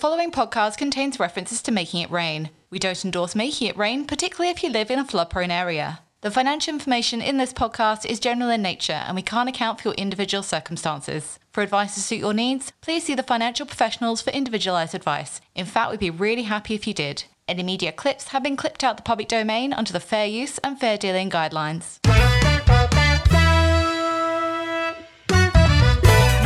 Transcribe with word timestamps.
following 0.00 0.32
podcast 0.32 0.78
contains 0.78 1.20
references 1.20 1.60
to 1.60 1.70
making 1.70 2.00
it 2.00 2.10
rain. 2.10 2.48
We 2.70 2.78
don't 2.78 3.04
endorse 3.04 3.34
making 3.34 3.68
it 3.68 3.76
rain, 3.76 4.06
particularly 4.06 4.50
if 4.50 4.62
you 4.62 4.70
live 4.70 4.90
in 4.90 4.98
a 4.98 5.04
flood 5.04 5.28
prone 5.28 5.50
area. 5.50 6.00
The 6.22 6.30
financial 6.30 6.72
information 6.72 7.20
in 7.20 7.36
this 7.36 7.52
podcast 7.52 8.06
is 8.06 8.18
general 8.18 8.48
in 8.48 8.62
nature 8.62 8.94
and 8.94 9.14
we 9.14 9.20
can't 9.20 9.50
account 9.50 9.78
for 9.78 9.88
your 9.88 9.94
individual 9.96 10.42
circumstances. 10.42 11.38
For 11.52 11.62
advice 11.62 11.92
to 11.94 12.00
suit 12.00 12.20
your 12.20 12.32
needs, 12.32 12.72
please 12.80 13.04
see 13.04 13.14
the 13.14 13.22
financial 13.22 13.66
professionals 13.66 14.22
for 14.22 14.30
individualised 14.30 14.94
advice. 14.94 15.42
In 15.54 15.66
fact, 15.66 15.90
we'd 15.90 16.00
be 16.00 16.08
really 16.08 16.44
happy 16.44 16.74
if 16.74 16.86
you 16.86 16.94
did. 16.94 17.24
Any 17.46 17.62
media 17.62 17.92
clips 17.92 18.28
have 18.28 18.42
been 18.42 18.56
clipped 18.56 18.82
out 18.82 18.96
the 18.96 19.02
public 19.02 19.28
domain 19.28 19.74
under 19.74 19.92
the 19.92 20.00
fair 20.00 20.24
use 20.24 20.56
and 20.64 20.80
fair 20.80 20.96
dealing 20.96 21.28
guidelines. 21.28 21.98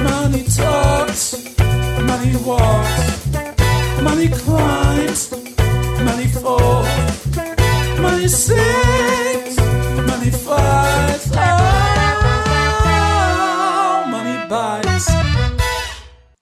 Money 0.03 0.43
talks, 0.43 1.57
money 2.03 2.37
walks, 2.45 3.44
money 4.05 4.29
climbs, 4.29 5.33
money 6.05 6.27
falls, 6.27 6.87
money 7.99 8.29
sings, 8.29 9.57
money 10.07 10.31
fights, 10.31 11.31
oh, 12.85 14.07
money 14.11 14.47
bites. 14.47 15.11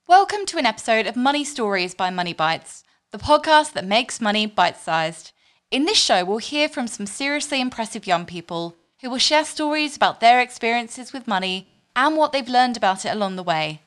Welcome 0.09 0.45
to 0.47 0.57
an 0.57 0.65
episode 0.65 1.07
of 1.07 1.15
Money 1.15 1.45
Stories 1.45 1.95
by 1.95 2.09
Money 2.09 2.33
Bites, 2.33 2.83
the 3.11 3.17
podcast 3.17 3.71
that 3.71 3.85
makes 3.85 4.19
money 4.19 4.45
bite 4.45 4.75
sized. 4.75 5.31
In 5.71 5.85
this 5.85 5.97
show, 5.97 6.25
we'll 6.25 6.39
hear 6.39 6.67
from 6.67 6.87
some 6.87 7.05
seriously 7.05 7.61
impressive 7.61 8.05
young 8.05 8.25
people 8.25 8.75
who 8.99 9.09
will 9.09 9.17
share 9.17 9.45
stories 9.45 9.95
about 9.95 10.19
their 10.19 10.41
experiences 10.41 11.13
with 11.13 11.29
money 11.29 11.69
and 11.95 12.17
what 12.17 12.33
they've 12.33 12.49
learned 12.49 12.75
about 12.75 13.05
it 13.05 13.13
along 13.13 13.37
the 13.37 13.43
way. 13.43 13.79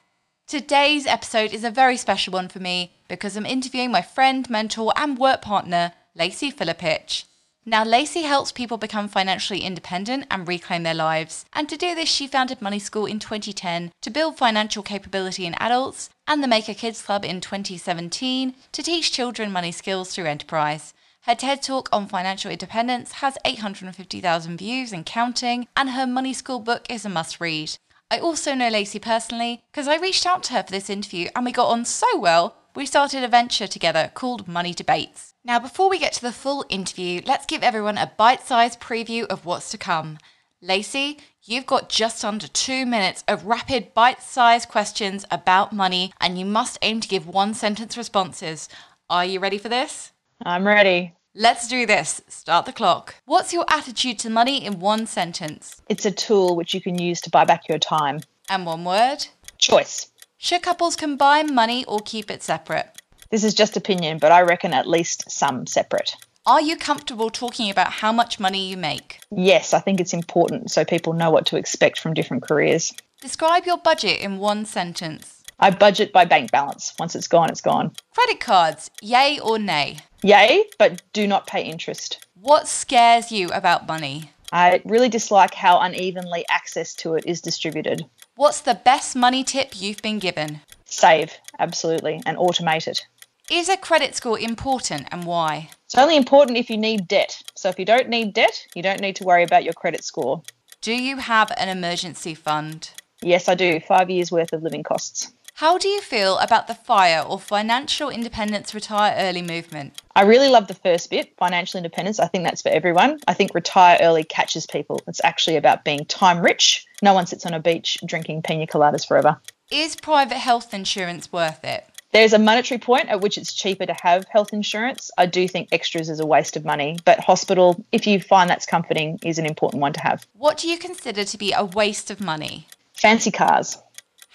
Today's 0.48 1.09
episode 1.09 1.52
is 1.52 1.64
a 1.64 1.73
very 1.73 1.96
special 1.96 2.32
one 2.32 2.46
for 2.46 2.60
me 2.60 2.92
because 3.09 3.36
I'm 3.36 3.45
interviewing 3.45 3.91
my 3.91 4.00
friend, 4.00 4.48
mentor, 4.48 4.92
and 4.95 5.19
work 5.19 5.42
partner, 5.42 5.92
Lacey 6.14 6.52
Filipich. 6.52 7.25
Now, 7.64 7.83
Lacey 7.83 8.22
helps 8.22 8.52
people 8.52 8.78
become 8.78 9.08
financially 9.08 9.62
independent 9.62 10.27
and 10.30 10.47
reclaim 10.47 10.84
their 10.84 10.94
lives. 10.94 11.47
And 11.52 11.69
to 11.69 11.77
do 11.77 11.97
this, 11.97 12.08
she 12.08 12.28
founded 12.28 12.62
Money 12.62 12.78
School 12.78 13.06
in 13.06 13.19
2010 13.19 13.91
to 14.00 14.08
build 14.08 14.39
financial 14.39 14.84
capability 14.84 15.47
in 15.47 15.55
adults 15.55 16.11
and 16.28 16.44
the 16.44 16.48
Maker 16.48 16.74
Kids 16.74 17.02
Club 17.02 17.24
in 17.24 17.41
2017 17.41 18.55
to 18.70 18.83
teach 18.84 19.11
children 19.11 19.50
money 19.50 19.72
skills 19.72 20.14
through 20.14 20.27
enterprise. 20.27 20.94
Her 21.22 21.34
TED 21.34 21.61
Talk 21.61 21.89
on 21.91 22.06
financial 22.06 22.52
independence 22.52 23.14
has 23.14 23.36
850,000 23.44 24.58
views 24.58 24.92
and 24.92 25.05
counting, 25.05 25.67
and 25.77 25.91
her 25.91 26.06
Money 26.06 26.33
School 26.33 26.61
book 26.61 26.86
is 26.89 27.05
a 27.05 27.08
must 27.08 27.41
read. 27.41 27.77
I 28.08 28.18
also 28.18 28.54
know 28.54 28.68
Lacey 28.68 29.00
personally 29.00 29.64
because 29.72 29.88
I 29.88 29.96
reached 29.96 30.26
out 30.26 30.44
to 30.44 30.52
her 30.52 30.62
for 30.62 30.70
this 30.70 30.88
interview 30.88 31.28
and 31.34 31.44
we 31.44 31.50
got 31.50 31.70
on 31.70 31.84
so 31.84 32.18
well, 32.18 32.56
we 32.76 32.86
started 32.86 33.24
a 33.24 33.28
venture 33.28 33.66
together 33.66 34.12
called 34.14 34.46
Money 34.46 34.72
Debates. 34.72 35.34
Now, 35.44 35.58
before 35.58 35.90
we 35.90 35.98
get 35.98 36.12
to 36.14 36.22
the 36.22 36.32
full 36.32 36.64
interview, 36.68 37.22
let's 37.27 37.46
give 37.46 37.62
everyone 37.62 37.98
a 37.98 38.12
bite 38.16 38.46
sized 38.46 38.80
preview 38.80 39.27
of 39.27 39.44
what's 39.44 39.70
to 39.70 39.78
come. 39.78 40.18
Lacey, 40.62 41.18
you've 41.42 41.66
got 41.66 41.88
just 41.88 42.24
under 42.24 42.46
two 42.48 42.86
minutes 42.86 43.24
of 43.27 43.44
rapid 43.44 43.92
bite 43.92 44.22
sized 44.22 44.68
questions 44.68 45.24
about 45.30 45.72
money, 45.72 46.12
and 46.20 46.38
you 46.38 46.44
must 46.44 46.78
aim 46.82 47.00
to 47.00 47.08
give 47.08 47.27
one 47.27 47.54
sentence 47.54 47.96
responses. 47.96 48.68
Are 49.10 49.24
you 49.24 49.40
ready 49.40 49.58
for 49.58 49.68
this? 49.68 50.12
I'm 50.44 50.66
ready. 50.66 51.14
Let's 51.39 51.69
do 51.69 51.84
this. 51.84 52.23
Start 52.29 52.65
the 52.65 52.73
clock. 52.73 53.17
What's 53.27 53.53
your 53.53 53.67
attitude 53.69 54.19
to 54.20 54.31
money 54.31 54.65
in 54.65 54.81
one 54.81 55.06
sentence? 55.06 55.83
It's 55.87 56.06
a 56.06 56.11
tool 56.11 56.56
which 56.56 56.73
you 56.73 56.81
can 56.81 56.98
use 56.98 57.20
to 57.20 57.31
buy 57.31 57.45
back 57.45 57.69
your 57.69 57.79
time. 57.79 58.20
And 58.48 58.65
one 58.65 58.87
word? 58.87 59.27
Choice. 59.59 60.11
Should 60.39 60.62
couples 60.62 60.97
combine 60.97 61.55
money 61.55 61.84
or 61.84 62.01
keep 62.03 62.31
it 62.31 62.42
separate? 62.42 62.89
This 63.29 63.45
is 63.45 63.53
just 63.53 63.77
opinion, 63.77 64.17
but 64.17 64.33
I 64.33 64.41
reckon 64.41 64.73
at 64.73 64.89
least 64.89 65.31
some 65.31 65.67
separate. 65.67 66.17
Are 66.47 66.62
you 66.62 66.75
comfortable 66.75 67.29
talking 67.29 67.69
about 67.69 67.92
how 67.92 68.12
much 68.12 68.41
money 68.41 68.67
you 68.70 68.79
make? 68.79 69.20
Yes, 69.31 69.75
I 69.75 69.81
think 69.81 70.01
it's 70.01 70.14
important 70.14 70.70
so 70.70 70.86
people 70.86 71.13
know 71.13 71.30
what 71.30 71.45
to 71.46 71.58
expect 71.58 71.98
from 71.98 72.14
different 72.14 72.45
careers. 72.45 72.95
Describe 73.20 73.67
your 73.67 73.77
budget 73.77 74.20
in 74.20 74.39
one 74.39 74.64
sentence. 74.64 75.36
I 75.58 75.70
budget 75.70 76.12
by 76.12 76.27
bank 76.27 76.50
balance. 76.50 76.92
Once 76.98 77.14
it's 77.14 77.28
gone, 77.28 77.48
it's 77.48 77.62
gone. 77.62 77.92
Credit 78.14 78.40
cards, 78.40 78.90
yay 79.00 79.39
or 79.39 79.58
nay? 79.58 79.98
Yay, 80.22 80.64
but 80.78 81.02
do 81.14 81.27
not 81.27 81.46
pay 81.46 81.62
interest. 81.62 82.27
What 82.34 82.68
scares 82.68 83.33
you 83.33 83.48
about 83.48 83.86
money? 83.86 84.33
I 84.52 84.83
really 84.84 85.08
dislike 85.08 85.55
how 85.55 85.80
unevenly 85.80 86.45
access 86.50 86.95
to 86.96 87.14
it 87.14 87.24
is 87.27 87.40
distributed. 87.40 88.05
What's 88.36 88.61
the 88.61 88.74
best 88.74 89.16
money 89.16 89.42
tip 89.42 89.80
you've 89.80 90.02
been 90.02 90.18
given? 90.18 90.61
Save, 90.84 91.33
absolutely, 91.58 92.22
and 92.27 92.36
automate 92.36 92.86
it. 92.86 93.06
Is 93.50 93.68
a 93.70 93.77
credit 93.77 94.14
score 94.14 94.39
important 94.39 95.08
and 95.11 95.24
why? 95.24 95.70
It's 95.86 95.95
only 95.95 96.16
important 96.16 96.58
if 96.58 96.68
you 96.68 96.77
need 96.77 97.08
debt. 97.08 97.40
So 97.55 97.70
if 97.70 97.78
you 97.78 97.84
don't 97.84 98.08
need 98.08 98.34
debt, 98.34 98.66
you 98.74 98.83
don't 98.83 99.00
need 99.00 99.16
to 99.16 99.24
worry 99.24 99.42
about 99.42 99.64
your 99.64 99.72
credit 99.72 100.05
score. 100.05 100.42
Do 100.83 100.92
you 100.92 101.16
have 101.16 101.50
an 101.56 101.68
emergency 101.68 102.34
fund? 102.34 102.90
Yes, 103.22 103.48
I 103.48 103.55
do. 103.55 103.80
Five 103.80 104.11
years 104.11 104.30
worth 104.30 104.52
of 104.52 104.62
living 104.62 104.83
costs. 104.83 105.33
How 105.56 105.78
do 105.78 105.89
you 105.89 106.02
feel 106.02 106.36
about 106.36 106.67
the 106.67 106.74
FIRE 106.74 107.22
or 107.22 107.40
Financial 107.40 108.11
Independence 108.11 108.74
Retire 108.74 109.14
Early 109.17 109.40
movement? 109.40 110.02
I 110.14 110.24
really 110.24 110.50
love 110.50 110.68
the 110.68 110.74
first 110.74 111.08
bit, 111.08 111.33
financial 111.39 111.78
independence. 111.78 112.20
I 112.20 112.27
think 112.27 112.44
that's 112.44 112.61
for 112.61 112.68
everyone. 112.68 113.20
I 113.27 113.33
think 113.33 113.55
retire 113.55 113.96
early 114.02 114.22
catches 114.22 114.66
people. 114.66 115.00
It's 115.06 115.22
actually 115.24 115.56
about 115.56 115.83
being 115.83 116.05
time 116.05 116.40
rich. 116.40 116.84
No 117.00 117.14
one 117.14 117.27
sits 117.27 117.46
on 117.46 117.55
a 117.55 117.58
beach 117.58 117.96
drinking 118.05 118.42
pina 118.42 118.66
coladas 118.66 119.08
forever. 119.08 119.40
Is 119.70 119.96
private 119.96 120.36
health 120.36 120.74
insurance 120.74 121.33
worth 121.33 121.64
it? 121.64 121.86
There's 122.12 122.34
a 122.34 122.39
monetary 122.39 122.78
point 122.78 123.08
at 123.08 123.22
which 123.22 123.39
it's 123.39 123.55
cheaper 123.55 123.86
to 123.86 123.96
have 124.02 124.27
health 124.28 124.52
insurance. 124.52 125.11
I 125.16 125.24
do 125.24 125.48
think 125.48 125.70
extras 125.72 126.11
is 126.11 126.20
a 126.20 126.27
waste 126.27 126.58
of 126.58 126.66
money, 126.66 126.98
but 127.06 127.18
hospital, 127.20 127.83
if 127.92 128.06
you 128.06 128.20
find 128.20 128.50
that's 128.50 128.66
comforting, 128.66 129.19
is 129.25 129.38
an 129.38 129.46
important 129.46 129.81
one 129.81 129.94
to 129.94 130.00
have. 130.02 130.26
What 130.34 130.58
do 130.58 130.69
you 130.69 130.76
consider 130.76 131.25
to 131.25 131.38
be 131.38 131.55
a 131.55 131.64
waste 131.64 132.11
of 132.11 132.20
money? 132.20 132.66
Fancy 132.93 133.31
cars. 133.31 133.78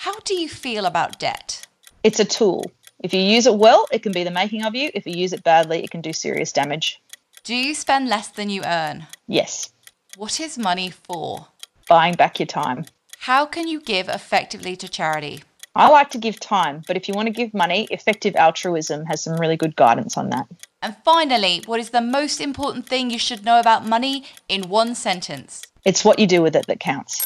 How 0.01 0.19
do 0.21 0.33
you 0.33 0.49
feel 0.49 0.87
about 0.87 1.19
debt? 1.19 1.67
It's 2.03 2.19
a 2.19 2.25
tool. 2.25 2.71
If 3.03 3.13
you 3.13 3.21
use 3.21 3.45
it 3.45 3.53
well, 3.53 3.85
it 3.91 4.01
can 4.01 4.11
be 4.11 4.23
the 4.23 4.31
making 4.31 4.65
of 4.65 4.73
you. 4.73 4.89
If 4.95 5.05
you 5.05 5.13
use 5.13 5.31
it 5.31 5.43
badly, 5.43 5.83
it 5.83 5.91
can 5.91 6.01
do 6.01 6.11
serious 6.11 6.51
damage. 6.51 6.99
Do 7.43 7.53
you 7.53 7.75
spend 7.75 8.09
less 8.09 8.27
than 8.29 8.49
you 8.49 8.63
earn? 8.63 9.05
Yes. 9.27 9.71
What 10.17 10.39
is 10.39 10.57
money 10.57 10.89
for? 10.89 11.45
Buying 11.87 12.15
back 12.15 12.39
your 12.39 12.47
time. 12.47 12.85
How 13.19 13.45
can 13.45 13.67
you 13.67 13.79
give 13.79 14.09
effectively 14.09 14.75
to 14.77 14.89
charity? 14.89 15.43
I 15.75 15.87
like 15.89 16.09
to 16.09 16.17
give 16.17 16.39
time, 16.39 16.81
but 16.87 16.97
if 16.97 17.07
you 17.07 17.13
want 17.13 17.27
to 17.27 17.31
give 17.31 17.53
money, 17.53 17.87
effective 17.91 18.35
altruism 18.35 19.05
has 19.05 19.21
some 19.21 19.39
really 19.39 19.55
good 19.55 19.75
guidance 19.75 20.17
on 20.17 20.31
that. 20.31 20.47
And 20.81 20.95
finally, 21.05 21.61
what 21.67 21.79
is 21.79 21.91
the 21.91 22.01
most 22.01 22.41
important 22.41 22.87
thing 22.87 23.11
you 23.11 23.19
should 23.19 23.45
know 23.45 23.59
about 23.59 23.85
money 23.85 24.25
in 24.49 24.63
one 24.67 24.95
sentence? 24.95 25.61
It's 25.85 26.03
what 26.03 26.17
you 26.17 26.25
do 26.25 26.41
with 26.41 26.55
it 26.55 26.65
that 26.65 26.79
counts. 26.79 27.23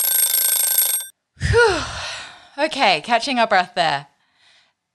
Okay, 2.58 3.02
catching 3.02 3.38
our 3.38 3.48
breath 3.48 3.74
there. 3.76 4.08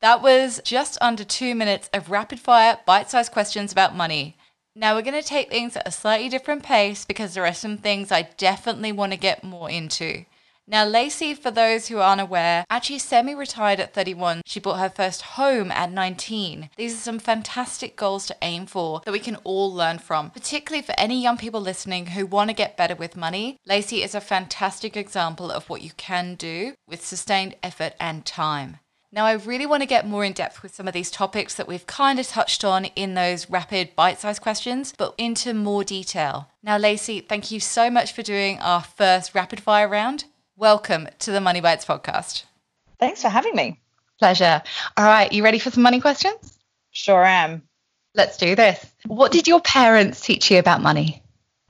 That 0.00 0.22
was 0.22 0.62
just 0.64 0.96
under 1.02 1.24
two 1.24 1.54
minutes 1.54 1.90
of 1.92 2.10
rapid 2.10 2.40
fire, 2.40 2.78
bite 2.86 3.10
sized 3.10 3.32
questions 3.32 3.70
about 3.70 3.94
money. 3.94 4.38
Now 4.74 4.94
we're 4.94 5.02
going 5.02 5.20
to 5.20 5.28
take 5.28 5.50
things 5.50 5.76
at 5.76 5.86
a 5.86 5.90
slightly 5.90 6.30
different 6.30 6.62
pace 6.62 7.04
because 7.04 7.34
there 7.34 7.44
are 7.44 7.52
some 7.52 7.76
things 7.76 8.10
I 8.10 8.22
definitely 8.22 8.92
want 8.92 9.12
to 9.12 9.18
get 9.18 9.44
more 9.44 9.68
into. 9.68 10.24
Now, 10.70 10.84
Lacey, 10.84 11.34
for 11.34 11.50
those 11.50 11.88
who 11.88 11.98
aren't 11.98 12.20
aware, 12.20 12.64
actually 12.70 13.00
semi 13.00 13.34
retired 13.34 13.80
at 13.80 13.92
31. 13.92 14.42
She 14.46 14.60
bought 14.60 14.78
her 14.78 14.88
first 14.88 15.22
home 15.22 15.72
at 15.72 15.90
19. 15.90 16.70
These 16.76 16.94
are 16.94 16.98
some 16.98 17.18
fantastic 17.18 17.96
goals 17.96 18.24
to 18.26 18.36
aim 18.40 18.66
for 18.66 19.02
that 19.04 19.10
we 19.10 19.18
can 19.18 19.34
all 19.42 19.74
learn 19.74 19.98
from, 19.98 20.30
particularly 20.30 20.82
for 20.82 20.94
any 20.96 21.20
young 21.20 21.36
people 21.36 21.60
listening 21.60 22.06
who 22.06 22.24
want 22.24 22.50
to 22.50 22.54
get 22.54 22.76
better 22.76 22.94
with 22.94 23.16
money. 23.16 23.56
Lacey 23.66 24.04
is 24.04 24.14
a 24.14 24.20
fantastic 24.20 24.96
example 24.96 25.50
of 25.50 25.68
what 25.68 25.82
you 25.82 25.90
can 25.96 26.36
do 26.36 26.74
with 26.86 27.04
sustained 27.04 27.56
effort 27.64 27.94
and 27.98 28.24
time. 28.24 28.76
Now, 29.10 29.26
I 29.26 29.32
really 29.32 29.66
want 29.66 29.82
to 29.82 29.88
get 29.88 30.06
more 30.06 30.24
in 30.24 30.34
depth 30.34 30.62
with 30.62 30.72
some 30.72 30.86
of 30.86 30.94
these 30.94 31.10
topics 31.10 31.56
that 31.56 31.66
we've 31.66 31.86
kind 31.88 32.20
of 32.20 32.28
touched 32.28 32.64
on 32.64 32.84
in 32.84 33.14
those 33.14 33.50
rapid 33.50 33.96
bite 33.96 34.20
sized 34.20 34.40
questions, 34.40 34.94
but 34.96 35.16
into 35.18 35.52
more 35.52 35.82
detail. 35.82 36.48
Now, 36.62 36.76
Lacey, 36.76 37.20
thank 37.20 37.50
you 37.50 37.58
so 37.58 37.90
much 37.90 38.12
for 38.12 38.22
doing 38.22 38.60
our 38.60 38.82
first 38.82 39.34
rapid 39.34 39.58
fire 39.58 39.88
round. 39.88 40.26
Welcome 40.60 41.08
to 41.20 41.30
the 41.30 41.40
Money 41.40 41.62
Bites 41.62 41.86
podcast. 41.86 42.44
Thanks 42.98 43.22
for 43.22 43.30
having 43.30 43.56
me. 43.56 43.80
Pleasure. 44.18 44.62
All 44.94 45.06
right, 45.06 45.32
you 45.32 45.42
ready 45.42 45.58
for 45.58 45.70
some 45.70 45.82
money 45.82 46.02
questions? 46.02 46.58
Sure 46.90 47.24
am. 47.24 47.62
Let's 48.14 48.36
do 48.36 48.54
this. 48.54 48.84
What 49.06 49.32
did 49.32 49.48
your 49.48 49.62
parents 49.62 50.20
teach 50.20 50.50
you 50.50 50.58
about 50.58 50.82
money? 50.82 51.22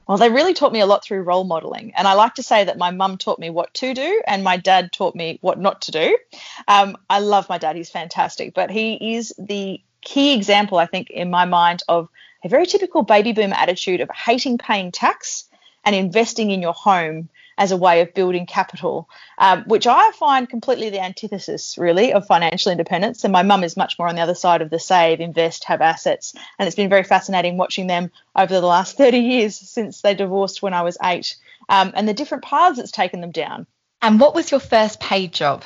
Well, 0.09 0.19
they 0.19 0.29
really 0.29 0.55
taught 0.55 0.73
me 0.73 0.81
a 0.81 0.87
lot 0.87 1.05
through 1.05 1.23
role 1.23 1.45
modeling. 1.45 1.93
And 1.97 2.09
I 2.09 2.15
like 2.15 2.35
to 2.35 2.43
say 2.43 2.65
that 2.65 2.79
my 2.79 2.91
mum 2.91 3.17
taught 3.17 3.39
me 3.39 3.49
what 3.49 3.73
to 3.75 3.95
do 3.95 4.23
and 4.27 4.43
my 4.43 4.57
dad 4.57 4.91
taught 4.91 5.15
me 5.15 5.39
what 5.41 5.61
not 5.61 5.83
to 5.83 5.93
do. 5.93 6.19
Um, 6.67 6.97
I 7.09 7.21
love 7.21 7.49
my 7.49 7.59
dad, 7.59 7.77
he's 7.77 7.91
fantastic, 7.91 8.55
but 8.55 8.73
he 8.73 9.15
is 9.15 9.33
the 9.39 9.81
key 10.01 10.35
example, 10.35 10.79
I 10.79 10.87
think, 10.87 11.11
in 11.11 11.31
my 11.31 11.45
mind 11.45 11.85
of 11.87 12.09
a 12.43 12.49
very 12.49 12.67
typical 12.67 13.03
baby 13.03 13.31
boomer 13.31 13.55
attitude 13.55 14.01
of 14.01 14.11
hating 14.11 14.59
paying 14.59 14.91
tax 14.91 15.45
and 15.85 15.95
investing 15.95 16.51
in 16.51 16.61
your 16.61 16.75
home 16.75 17.29
as 17.61 17.71
a 17.71 17.77
way 17.77 18.01
of 18.01 18.15
building 18.15 18.47
capital, 18.47 19.09
um, 19.39 19.63
which 19.67 19.87
I 19.87 20.11
find 20.13 20.49
completely 20.49 20.91
the 20.91 21.01
antithesis, 21.01 21.79
really, 21.79 22.13
of 22.13 22.27
financial 22.27 22.73
independence. 22.73 23.23
And 23.23 23.33
my 23.33 23.43
mum 23.43 23.63
is 23.63 23.77
much 23.77 23.99
more 23.99 24.09
on 24.09 24.17
the 24.17 24.23
other 24.23 24.35
side 24.35 24.63
of 24.63 24.71
the 24.71 24.81
save, 24.81 25.21
invest, 25.21 25.65
have 25.65 25.81
assets. 25.81 26.35
And 26.59 26.67
it's 26.67 26.75
been 26.75 26.89
very 26.89 27.05
fascinating 27.05 27.59
watching 27.59 27.87
them 27.87 28.11
over 28.35 28.53
the 28.53 28.67
last 28.67 28.97
30 28.97 29.19
years 29.19 29.57
since 29.57 30.01
they 30.01 30.15
divorced 30.15 30.63
when 30.63 30.75
I 30.75 30.83
was 30.83 30.99
eight 31.05 31.37
um, 31.71 31.93
and 31.95 32.09
the 32.09 32.15
different 32.15 32.45
paths 32.45 32.79
it's 32.79 32.91
taken 32.91 33.21
them 33.21 33.31
down. 33.31 33.67
And 34.03 34.19
what 34.19 34.35
was 34.35 34.51
your 34.51 34.61
first 34.61 35.01
paid 35.01 35.33
job? 35.33 35.65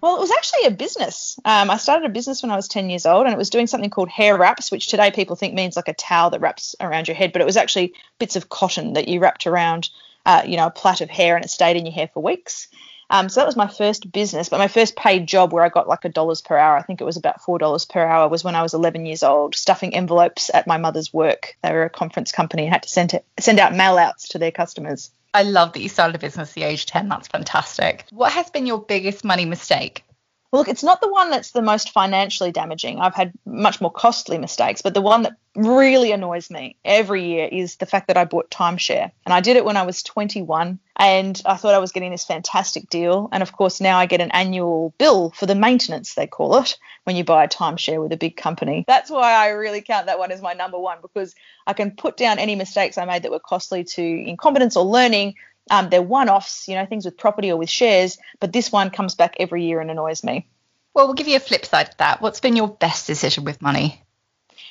Well, 0.00 0.16
it 0.16 0.20
was 0.20 0.30
actually 0.30 0.66
a 0.66 0.70
business. 0.70 1.38
Um, 1.44 1.70
I 1.70 1.78
started 1.78 2.04
a 2.06 2.12
business 2.12 2.42
when 2.42 2.52
I 2.52 2.56
was 2.56 2.68
10 2.68 2.90
years 2.90 3.06
old, 3.06 3.24
and 3.24 3.32
it 3.32 3.38
was 3.38 3.50
doing 3.50 3.66
something 3.66 3.90
called 3.90 4.10
hair 4.10 4.36
wraps, 4.36 4.70
which 4.70 4.88
today 4.88 5.10
people 5.10 5.36
think 5.36 5.54
means 5.54 5.74
like 5.74 5.88
a 5.88 5.94
towel 5.94 6.30
that 6.30 6.40
wraps 6.40 6.76
around 6.80 7.08
your 7.08 7.16
head, 7.16 7.32
but 7.32 7.40
it 7.40 7.46
was 7.46 7.56
actually 7.56 7.94
bits 8.18 8.36
of 8.36 8.50
cotton 8.50 8.92
that 8.92 9.08
you 9.08 9.20
wrapped 9.20 9.46
around, 9.46 9.88
uh, 10.26 10.42
you 10.44 10.58
know, 10.58 10.66
a 10.66 10.70
plait 10.70 11.00
of 11.00 11.08
hair, 11.08 11.36
and 11.36 11.44
it 11.44 11.48
stayed 11.48 11.76
in 11.76 11.86
your 11.86 11.94
hair 11.94 12.10
for 12.12 12.22
weeks. 12.22 12.68
Um, 13.08 13.28
so 13.28 13.40
that 13.40 13.46
was 13.46 13.56
my 13.56 13.68
first 13.68 14.10
business, 14.10 14.48
but 14.48 14.58
my 14.58 14.66
first 14.66 14.96
paid 14.96 15.28
job 15.28 15.52
where 15.52 15.62
I 15.62 15.68
got 15.68 15.86
like 15.86 16.04
a 16.04 16.08
dollars 16.08 16.42
per 16.42 16.56
hour, 16.56 16.76
I 16.76 16.82
think 16.82 17.00
it 17.00 17.04
was 17.04 17.16
about 17.16 17.40
four 17.40 17.58
dollars 17.58 17.84
per 17.84 18.04
hour, 18.04 18.28
was 18.28 18.42
when 18.42 18.56
I 18.56 18.62
was 18.62 18.74
11 18.74 19.06
years 19.06 19.22
old, 19.22 19.54
stuffing 19.54 19.94
envelopes 19.94 20.50
at 20.52 20.66
my 20.66 20.76
mother's 20.76 21.14
work. 21.14 21.56
They 21.62 21.72
were 21.72 21.84
a 21.84 21.90
conference 21.90 22.32
company 22.32 22.64
and 22.64 22.72
had 22.72 22.82
to 22.82 22.88
send 22.88 23.14
it, 23.14 23.24
send 23.38 23.60
out 23.60 23.74
mail 23.74 23.96
outs 23.96 24.30
to 24.30 24.38
their 24.38 24.50
customers. 24.50 25.12
I 25.32 25.42
love 25.42 25.74
that 25.74 25.80
you 25.80 25.88
started 25.88 26.16
a 26.16 26.18
business 26.18 26.48
at 26.48 26.54
the 26.54 26.62
age 26.64 26.86
10. 26.86 27.08
That's 27.08 27.28
fantastic. 27.28 28.06
What 28.10 28.32
has 28.32 28.50
been 28.50 28.66
your 28.66 28.80
biggest 28.80 29.24
money 29.24 29.44
mistake? 29.44 30.02
Well, 30.50 30.60
look, 30.60 30.68
it's 30.68 30.82
not 30.82 31.00
the 31.00 31.10
one 31.10 31.30
that's 31.30 31.50
the 31.50 31.62
most 31.62 31.90
financially 31.90 32.52
damaging. 32.52 33.00
I've 33.00 33.14
had 33.14 33.32
much 33.44 33.80
more 33.80 33.90
costly 33.90 34.38
mistakes, 34.38 34.82
but 34.82 34.94
the 34.94 35.02
one 35.02 35.22
that 35.22 35.36
really 35.56 36.12
annoys 36.12 36.50
me 36.50 36.76
every 36.84 37.24
year 37.24 37.48
is 37.50 37.76
the 37.76 37.86
fact 37.86 38.08
that 38.08 38.16
I 38.16 38.24
bought 38.24 38.50
timeshare. 38.50 39.10
And 39.24 39.32
I 39.32 39.40
did 39.40 39.56
it 39.56 39.64
when 39.64 39.76
I 39.76 39.82
was 39.82 40.02
21 40.02 40.78
and 40.96 41.42
I 41.44 41.56
thought 41.56 41.74
I 41.74 41.78
was 41.78 41.92
getting 41.92 42.10
this 42.10 42.24
fantastic 42.24 42.88
deal. 42.88 43.28
And 43.32 43.42
of 43.42 43.52
course, 43.52 43.80
now 43.80 43.98
I 43.98 44.06
get 44.06 44.20
an 44.20 44.30
annual 44.30 44.94
bill 44.98 45.30
for 45.30 45.46
the 45.46 45.54
maintenance, 45.54 46.14
they 46.14 46.26
call 46.26 46.56
it, 46.58 46.76
when 47.04 47.16
you 47.16 47.24
buy 47.24 47.44
a 47.44 47.48
timeshare 47.48 48.02
with 48.02 48.12
a 48.12 48.16
big 48.16 48.36
company. 48.36 48.84
That's 48.86 49.10
why 49.10 49.32
I 49.32 49.48
really 49.48 49.82
count 49.82 50.06
that 50.06 50.18
one 50.18 50.30
as 50.30 50.42
my 50.42 50.52
number 50.52 50.78
one 50.78 50.98
because 51.02 51.34
I 51.66 51.72
can 51.72 51.90
put 51.90 52.16
down 52.16 52.38
any 52.38 52.54
mistakes 52.54 52.98
I 52.98 53.04
made 53.04 53.22
that 53.22 53.32
were 53.32 53.40
costly 53.40 53.84
to 53.84 54.02
incompetence 54.02 54.76
or 54.76 54.84
learning 54.84 55.34
um, 55.70 55.88
they're 55.90 56.02
one 56.02 56.28
offs, 56.28 56.68
you 56.68 56.74
know, 56.74 56.86
things 56.86 57.04
with 57.04 57.16
property 57.16 57.50
or 57.50 57.56
with 57.56 57.70
shares, 57.70 58.18
but 58.40 58.52
this 58.52 58.70
one 58.70 58.90
comes 58.90 59.14
back 59.14 59.36
every 59.38 59.64
year 59.64 59.80
and 59.80 59.90
annoys 59.90 60.22
me. 60.22 60.46
Well, 60.94 61.06
we'll 61.06 61.14
give 61.14 61.28
you 61.28 61.36
a 61.36 61.40
flip 61.40 61.66
side 61.66 61.90
to 61.90 61.98
that. 61.98 62.22
What's 62.22 62.40
been 62.40 62.56
your 62.56 62.68
best 62.68 63.06
decision 63.06 63.44
with 63.44 63.60
money? 63.60 64.02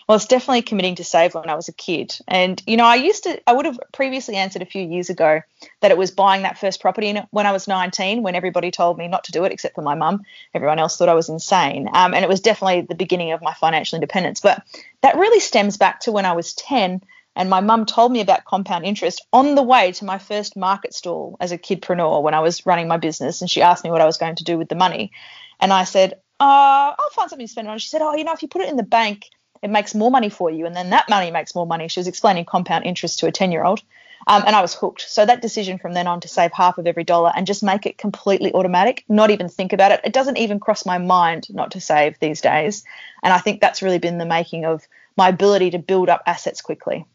Well, 0.08 0.16
it's 0.16 0.28
definitely 0.28 0.62
committing 0.62 0.96
to 0.96 1.04
save 1.04 1.34
when 1.34 1.50
I 1.50 1.56
was 1.56 1.68
a 1.68 1.74
kid. 1.74 2.16
And, 2.28 2.62
you 2.68 2.78
know, 2.78 2.86
I 2.86 2.96
used 2.96 3.24
to, 3.24 3.42
I 3.50 3.54
would 3.54 3.66
have 3.66 3.80
previously 3.92 4.36
answered 4.36 4.62
a 4.62 4.68
few 4.68 4.84
years 4.84 5.10
ago 5.10 5.42
that 5.82 5.90
it 5.90 5.98
was 5.98 6.12
buying 6.12 6.44
that 6.44 6.60
first 6.60 6.80
property 6.80 7.20
when 7.32 7.48
I 7.48 7.52
was 7.52 7.68
19, 7.68 8.22
when 8.22 8.36
everybody 8.36 8.70
told 8.70 9.00
me 9.00 9.08
not 9.08 9.24
to 9.26 9.32
do 9.32 9.44
it, 9.46 9.52
except 9.52 9.74
for 9.74 9.82
my 9.82 9.96
mum. 9.96 10.24
Everyone 10.54 10.78
else 10.78 10.98
thought 10.98 11.10
I 11.10 11.16
was 11.16 11.30
insane. 11.30 11.90
Um, 11.92 12.14
and 12.14 12.24
it 12.24 12.30
was 12.30 12.40
definitely 12.40 12.82
the 12.82 12.96
beginning 12.96 13.32
of 13.32 13.42
my 13.42 13.54
financial 13.54 13.96
independence. 13.96 14.42
But 14.42 14.64
that 15.02 15.18
really 15.18 15.40
stems 15.40 15.78
back 15.78 16.02
to 16.02 16.12
when 16.12 16.26
I 16.26 16.34
was 16.34 16.54
10 16.54 17.02
and 17.36 17.50
my 17.50 17.60
mum 17.60 17.86
told 17.86 18.12
me 18.12 18.22
about 18.22 18.46
compound 18.46 18.86
interest 18.86 19.26
on 19.34 19.56
the 19.56 19.64
way 19.64 19.92
to 19.94 20.06
my 20.06 20.18
first 20.18 20.56
market 20.56 20.94
stall 20.94 21.36
as 21.40 21.52
a 21.52 21.58
kidpreneur 21.58 22.22
when 22.24 22.34
I 22.34 22.40
was 22.40 22.66
running 22.66 22.88
my 22.88 22.98
business. 22.98 23.42
And 23.42 23.50
she 23.50 23.62
asked 23.62 23.84
me 23.84 23.92
what 23.92 24.02
I 24.02 24.06
was 24.06 24.18
going 24.18 24.36
to 24.38 24.44
do 24.44 24.58
with 24.58 24.70
the 24.70 24.76
money. 24.76 25.12
And 25.60 25.74
I 25.74 25.84
said, 25.84 26.14
uh, 26.40 26.94
I'll 26.98 27.10
find 27.12 27.30
something 27.30 27.46
to 27.46 27.52
spend 27.52 27.68
it 27.68 27.72
on. 27.72 27.80
She 27.80 27.90
said, 27.90 28.02
Oh, 28.02 28.16
you 28.16 28.24
know, 28.24 28.34
if 28.34 28.42
you 28.42 28.48
put 28.48 28.62
it 28.62 28.70
in 28.70 28.78
the 28.78 28.84
bank, 28.84 29.26
it 29.62 29.70
makes 29.70 29.96
more 29.96 30.12
money 30.12 30.30
for 30.30 30.50
you. 30.50 30.66
And 30.66 30.76
then 30.76 30.92
that 30.92 31.10
money 31.10 31.32
makes 31.32 31.56
more 31.56 31.68
money. 31.68 31.88
She 31.88 32.00
was 32.00 32.08
explaining 32.08 32.46
compound 32.46 32.86
interest 32.86 33.20
to 33.20 33.28
a 33.28 33.32
10 33.32 33.52
year 33.52 33.64
old. 33.64 33.82
Um, 34.28 34.44
and 34.48 34.56
I 34.56 34.62
was 34.62 34.74
hooked. 34.74 35.02
So 35.02 35.26
that 35.26 35.42
decision 35.42 35.78
from 35.78 35.94
then 35.94 36.08
on 36.08 36.22
to 36.22 36.28
save 36.28 36.52
half 36.52 36.78
of 36.78 36.88
every 36.88 37.04
dollar 37.04 37.32
and 37.36 37.46
just 37.46 37.64
make 37.64 37.86
it 37.86 37.98
completely 37.98 38.54
automatic, 38.54 39.04
not 39.08 39.30
even 39.30 39.50
think 39.50 39.74
about 39.74 39.92
it. 39.92 40.02
It 40.04 40.14
doesn't 40.14 40.38
even 40.38 40.60
cross 40.60 40.86
my 40.86 40.98
mind 40.98 41.48
not 41.50 41.72
to 41.72 41.82
save 41.82 42.18
these 42.20 42.42
days. 42.42 42.84
And 43.22 43.34
I 43.34 43.40
think 43.40 43.62
that's 43.62 43.82
really 43.82 44.00
been 44.00 44.18
the 44.18 44.26
making 44.26 44.66
of 44.66 44.88
my 45.16 45.30
ability 45.30 45.72
to 45.72 45.80
build 45.80 46.10
up 46.10 46.24
assets 46.26 46.62
quickly. 46.62 47.06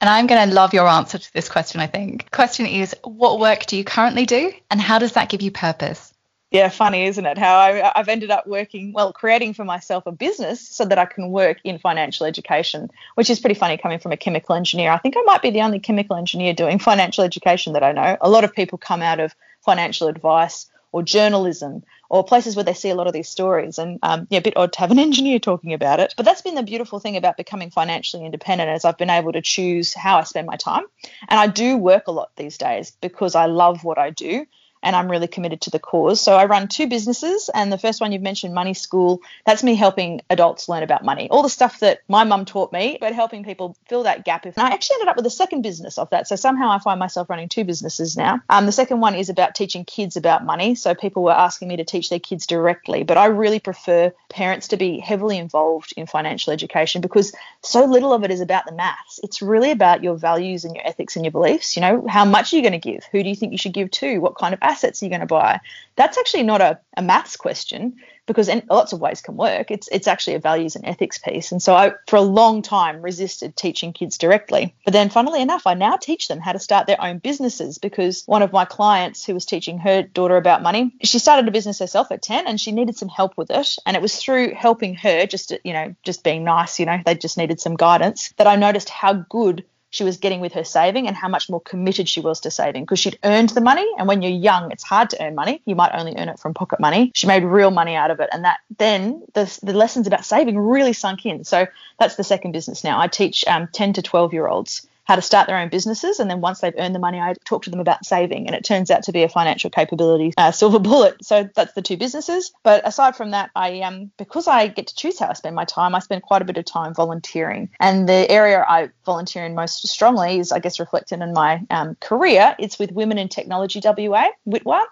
And 0.00 0.10
I'm 0.10 0.26
going 0.26 0.48
to 0.48 0.54
love 0.54 0.74
your 0.74 0.86
answer 0.86 1.18
to 1.18 1.32
this 1.32 1.48
question, 1.48 1.80
I 1.80 1.86
think. 1.86 2.30
Question 2.30 2.66
is 2.66 2.94
what 3.02 3.40
work 3.40 3.66
do 3.66 3.76
you 3.76 3.84
currently 3.84 4.26
do 4.26 4.52
and 4.70 4.80
how 4.80 4.98
does 4.98 5.12
that 5.12 5.28
give 5.28 5.42
you 5.42 5.50
purpose? 5.50 6.12
Yeah, 6.50 6.68
funny, 6.68 7.06
isn't 7.06 7.26
it? 7.26 7.38
How 7.38 7.58
I, 7.58 7.92
have 7.96 8.08
ended 8.08 8.30
up 8.30 8.46
working, 8.46 8.92
well, 8.92 9.12
creating 9.12 9.54
for 9.54 9.64
myself 9.64 10.06
a 10.06 10.12
business 10.12 10.66
so 10.66 10.84
that 10.84 10.98
I 10.98 11.04
can 11.04 11.30
work 11.30 11.58
in 11.64 11.78
financial 11.78 12.24
education, 12.24 12.88
which 13.14 13.30
is 13.30 13.40
pretty 13.40 13.58
funny 13.58 13.78
coming 13.78 13.98
from 13.98 14.12
a 14.12 14.16
chemical 14.16 14.54
engineer. 14.54 14.92
I 14.92 14.98
think 14.98 15.16
I 15.16 15.22
might 15.22 15.42
be 15.42 15.50
the 15.50 15.62
only 15.62 15.80
chemical 15.80 16.16
engineer 16.16 16.54
doing 16.54 16.78
financial 16.92 17.24
education 17.24 17.72
that 17.72 17.82
I 17.82 17.92
know. 17.92 18.16
A 18.20 18.30
lot 18.30 18.44
of 18.44 18.54
people 18.54 18.78
come 18.78 19.02
out 19.02 19.18
of 19.18 19.34
financial 19.64 20.06
advice 20.06 20.70
or 20.92 21.02
journalism 21.02 21.82
or 22.08 22.24
places 22.24 22.56
where 22.56 22.64
they 22.64 22.74
see 22.74 22.90
a 22.90 22.94
lot 22.94 23.06
of 23.06 23.12
these 23.12 23.28
stories. 23.28 23.78
And 23.78 23.98
um, 24.02 24.26
yeah, 24.30 24.38
a 24.38 24.42
bit 24.42 24.56
odd 24.56 24.72
to 24.74 24.80
have 24.80 24.90
an 24.90 24.98
engineer 25.08 25.38
talking 25.38 25.72
about 25.72 26.00
it. 26.00 26.14
But 26.16 26.24
that's 26.24 26.42
been 26.42 26.54
the 26.54 26.62
beautiful 26.62 26.98
thing 26.98 27.16
about 27.16 27.36
becoming 27.36 27.70
financially 27.70 28.24
independent 28.24 28.70
is 28.70 28.84
I've 28.84 28.98
been 28.98 29.10
able 29.10 29.32
to 29.32 29.42
choose 29.42 29.94
how 29.94 30.18
I 30.18 30.24
spend 30.24 30.46
my 30.46 30.56
time. 30.56 30.84
And 31.28 31.38
I 31.38 31.46
do 31.46 31.76
work 31.76 32.06
a 32.06 32.12
lot 32.12 32.30
these 32.36 32.58
days 32.58 32.92
because 33.00 33.34
I 33.34 33.46
love 33.46 33.84
what 33.84 33.98
I 33.98 34.10
do 34.10 34.46
and 34.82 34.94
I'm 34.94 35.10
really 35.10 35.26
committed 35.26 35.62
to 35.62 35.70
the 35.70 35.78
cause. 35.78 36.20
So 36.20 36.36
I 36.36 36.46
run 36.46 36.68
two 36.68 36.86
businesses, 36.86 37.50
and 37.52 37.72
the 37.72 37.78
first 37.78 38.00
one 38.00 38.12
you've 38.12 38.22
mentioned, 38.22 38.54
Money 38.54 38.74
School, 38.74 39.20
that's 39.44 39.62
me 39.62 39.74
helping 39.74 40.20
adults 40.30 40.68
learn 40.68 40.82
about 40.82 41.04
money. 41.04 41.28
All 41.30 41.42
the 41.42 41.48
stuff 41.48 41.80
that 41.80 42.00
my 42.08 42.24
mum 42.24 42.44
taught 42.44 42.72
me, 42.72 42.98
but 43.00 43.12
helping 43.14 43.44
people 43.44 43.76
fill 43.88 44.04
that 44.04 44.24
gap. 44.24 44.44
And 44.44 44.54
I 44.56 44.70
actually 44.70 44.94
ended 44.96 45.08
up 45.08 45.16
with 45.16 45.26
a 45.26 45.30
second 45.30 45.62
business 45.62 45.98
off 45.98 46.10
that. 46.10 46.28
So 46.28 46.36
somehow 46.36 46.70
I 46.70 46.78
find 46.78 46.98
myself 46.98 47.30
running 47.30 47.48
two 47.48 47.64
businesses 47.64 48.16
now. 48.16 48.40
Um, 48.48 48.66
the 48.66 48.72
second 48.72 49.00
one 49.00 49.14
is 49.14 49.28
about 49.28 49.54
teaching 49.54 49.84
kids 49.84 50.16
about 50.16 50.44
money. 50.44 50.74
So 50.74 50.94
people 50.94 51.22
were 51.22 51.32
asking 51.32 51.68
me 51.68 51.76
to 51.76 51.84
teach 51.84 52.10
their 52.10 52.18
kids 52.18 52.46
directly, 52.46 53.02
but 53.02 53.16
I 53.16 53.26
really 53.26 53.60
prefer 53.60 54.12
parents 54.28 54.68
to 54.68 54.76
be 54.76 54.98
heavily 54.98 55.38
involved 55.38 55.94
in 55.96 56.06
financial 56.06 56.52
education 56.52 57.00
because 57.00 57.34
so 57.62 57.84
little 57.84 58.12
of 58.12 58.24
it 58.24 58.30
is 58.30 58.40
about 58.40 58.66
the 58.66 58.72
maths. 58.72 59.20
It's 59.22 59.42
really 59.42 59.70
about 59.70 60.02
your 60.02 60.16
values 60.16 60.64
and 60.64 60.74
your 60.74 60.86
ethics 60.86 61.16
and 61.16 61.24
your 61.24 61.32
beliefs. 61.32 61.76
You 61.76 61.82
know, 61.82 62.06
how 62.08 62.24
much 62.24 62.52
are 62.52 62.56
you 62.56 62.62
going 62.62 62.72
to 62.72 62.78
give? 62.78 63.04
Who 63.12 63.22
do 63.22 63.28
you 63.28 63.36
think 63.36 63.52
you 63.52 63.58
should 63.58 63.72
give 63.72 63.90
to? 63.92 64.18
What 64.18 64.36
kind 64.36 64.54
of 64.54 64.60
assets 64.66 65.02
are 65.02 65.06
you 65.06 65.10
going 65.10 65.20
to 65.20 65.26
buy? 65.26 65.60
That's 65.96 66.18
actually 66.18 66.42
not 66.42 66.60
a, 66.60 66.78
a 66.96 67.02
maths 67.02 67.36
question 67.36 67.96
because 68.26 68.48
in 68.48 68.62
lots 68.68 68.92
of 68.92 69.00
ways 69.00 69.20
can 69.20 69.36
work. 69.36 69.70
It's 69.70 69.88
it's 69.90 70.08
actually 70.08 70.34
a 70.34 70.40
values 70.40 70.76
and 70.76 70.84
ethics 70.84 71.18
piece. 71.18 71.52
And 71.52 71.62
so 71.62 71.74
I, 71.74 71.92
for 72.08 72.16
a 72.16 72.22
long 72.22 72.60
time, 72.62 73.00
resisted 73.00 73.56
teaching 73.56 73.92
kids 73.92 74.18
directly. 74.18 74.74
But 74.84 74.92
then, 74.92 75.08
funnily 75.08 75.40
enough, 75.40 75.66
I 75.66 75.74
now 75.74 75.96
teach 75.96 76.28
them 76.28 76.40
how 76.40 76.52
to 76.52 76.58
start 76.58 76.86
their 76.86 77.00
own 77.00 77.18
businesses 77.18 77.78
because 77.78 78.24
one 78.26 78.42
of 78.42 78.52
my 78.52 78.64
clients 78.64 79.24
who 79.24 79.34
was 79.34 79.46
teaching 79.46 79.78
her 79.78 80.02
daughter 80.02 80.36
about 80.36 80.62
money, 80.62 80.92
she 81.02 81.18
started 81.18 81.48
a 81.48 81.52
business 81.52 81.78
herself 81.78 82.10
at 82.10 82.22
10 82.22 82.46
and 82.46 82.60
she 82.60 82.72
needed 82.72 82.96
some 82.96 83.08
help 83.08 83.36
with 83.36 83.50
it. 83.50 83.76
And 83.86 83.96
it 83.96 84.02
was 84.02 84.16
through 84.16 84.54
helping 84.54 84.94
her, 84.96 85.26
just 85.26 85.52
you 85.64 85.72
know, 85.72 85.94
just 86.02 86.24
being 86.24 86.44
nice, 86.44 86.78
you 86.78 86.86
know, 86.86 86.98
they 87.04 87.14
just 87.14 87.38
needed 87.38 87.60
some 87.60 87.76
guidance, 87.76 88.32
that 88.36 88.46
I 88.46 88.56
noticed 88.56 88.88
how 88.88 89.12
good 89.12 89.64
she 89.90 90.04
was 90.04 90.18
getting 90.18 90.40
with 90.40 90.52
her 90.52 90.64
saving 90.64 91.06
and 91.06 91.16
how 91.16 91.28
much 91.28 91.48
more 91.48 91.60
committed 91.60 92.08
she 92.08 92.20
was 92.20 92.40
to 92.40 92.50
saving 92.50 92.84
because 92.84 92.98
she'd 92.98 93.18
earned 93.24 93.50
the 93.50 93.60
money. 93.60 93.86
And 93.98 94.08
when 94.08 94.22
you're 94.22 94.32
young, 94.32 94.70
it's 94.72 94.82
hard 94.82 95.10
to 95.10 95.24
earn 95.24 95.34
money. 95.34 95.62
You 95.64 95.74
might 95.74 95.92
only 95.94 96.14
earn 96.16 96.28
it 96.28 96.38
from 96.38 96.54
pocket 96.54 96.80
money. 96.80 97.12
She 97.14 97.26
made 97.26 97.44
real 97.44 97.70
money 97.70 97.94
out 97.94 98.10
of 98.10 98.20
it. 98.20 98.28
And 98.32 98.44
that 98.44 98.58
then 98.78 99.22
the, 99.34 99.58
the 99.62 99.72
lessons 99.72 100.06
about 100.06 100.24
saving 100.24 100.58
really 100.58 100.92
sunk 100.92 101.24
in. 101.24 101.44
So 101.44 101.66
that's 101.98 102.16
the 102.16 102.24
second 102.24 102.52
business 102.52 102.84
now. 102.84 103.00
I 103.00 103.08
teach 103.08 103.44
um, 103.46 103.68
10 103.72 103.94
to 103.94 104.02
12 104.02 104.32
year 104.32 104.46
olds 104.46 104.85
how 105.06 105.16
to 105.16 105.22
start 105.22 105.46
their 105.46 105.58
own 105.58 105.68
businesses. 105.68 106.20
And 106.20 106.28
then 106.28 106.40
once 106.40 106.60
they've 106.60 106.74
earned 106.78 106.94
the 106.94 107.00
money, 107.00 107.18
I 107.20 107.34
talk 107.44 107.62
to 107.64 107.70
them 107.70 107.80
about 107.80 108.04
saving. 108.04 108.46
And 108.46 108.54
it 108.54 108.64
turns 108.64 108.90
out 108.90 109.04
to 109.04 109.12
be 109.12 109.22
a 109.22 109.28
financial 109.28 109.70
capability 109.70 110.32
uh, 110.36 110.50
silver 110.50 110.78
bullet. 110.78 111.24
So 111.24 111.48
that's 111.54 111.72
the 111.74 111.82
two 111.82 111.96
businesses. 111.96 112.52
But 112.62 112.86
aside 112.86 113.16
from 113.16 113.30
that, 113.30 113.50
I 113.54 113.80
um, 113.80 114.10
because 114.18 114.48
I 114.48 114.68
get 114.68 114.88
to 114.88 114.94
choose 114.94 115.18
how 115.18 115.28
I 115.28 115.32
spend 115.34 115.54
my 115.54 115.64
time, 115.64 115.94
I 115.94 116.00
spend 116.00 116.22
quite 116.22 116.42
a 116.42 116.44
bit 116.44 116.56
of 116.56 116.64
time 116.64 116.94
volunteering. 116.94 117.70
And 117.80 118.08
the 118.08 118.30
area 118.30 118.64
I 118.68 118.90
volunteer 119.04 119.44
in 119.44 119.54
most 119.54 119.86
strongly 119.86 120.38
is, 120.38 120.52
I 120.52 120.58
guess, 120.58 120.80
reflected 120.80 121.20
in 121.20 121.32
my 121.32 121.62
um, 121.70 121.96
career. 122.00 122.56
It's 122.58 122.78
with 122.78 122.92
Women 122.92 123.18
in 123.18 123.28
Technology 123.28 123.80
WA, 123.82 124.28
WITWA, 124.48 124.84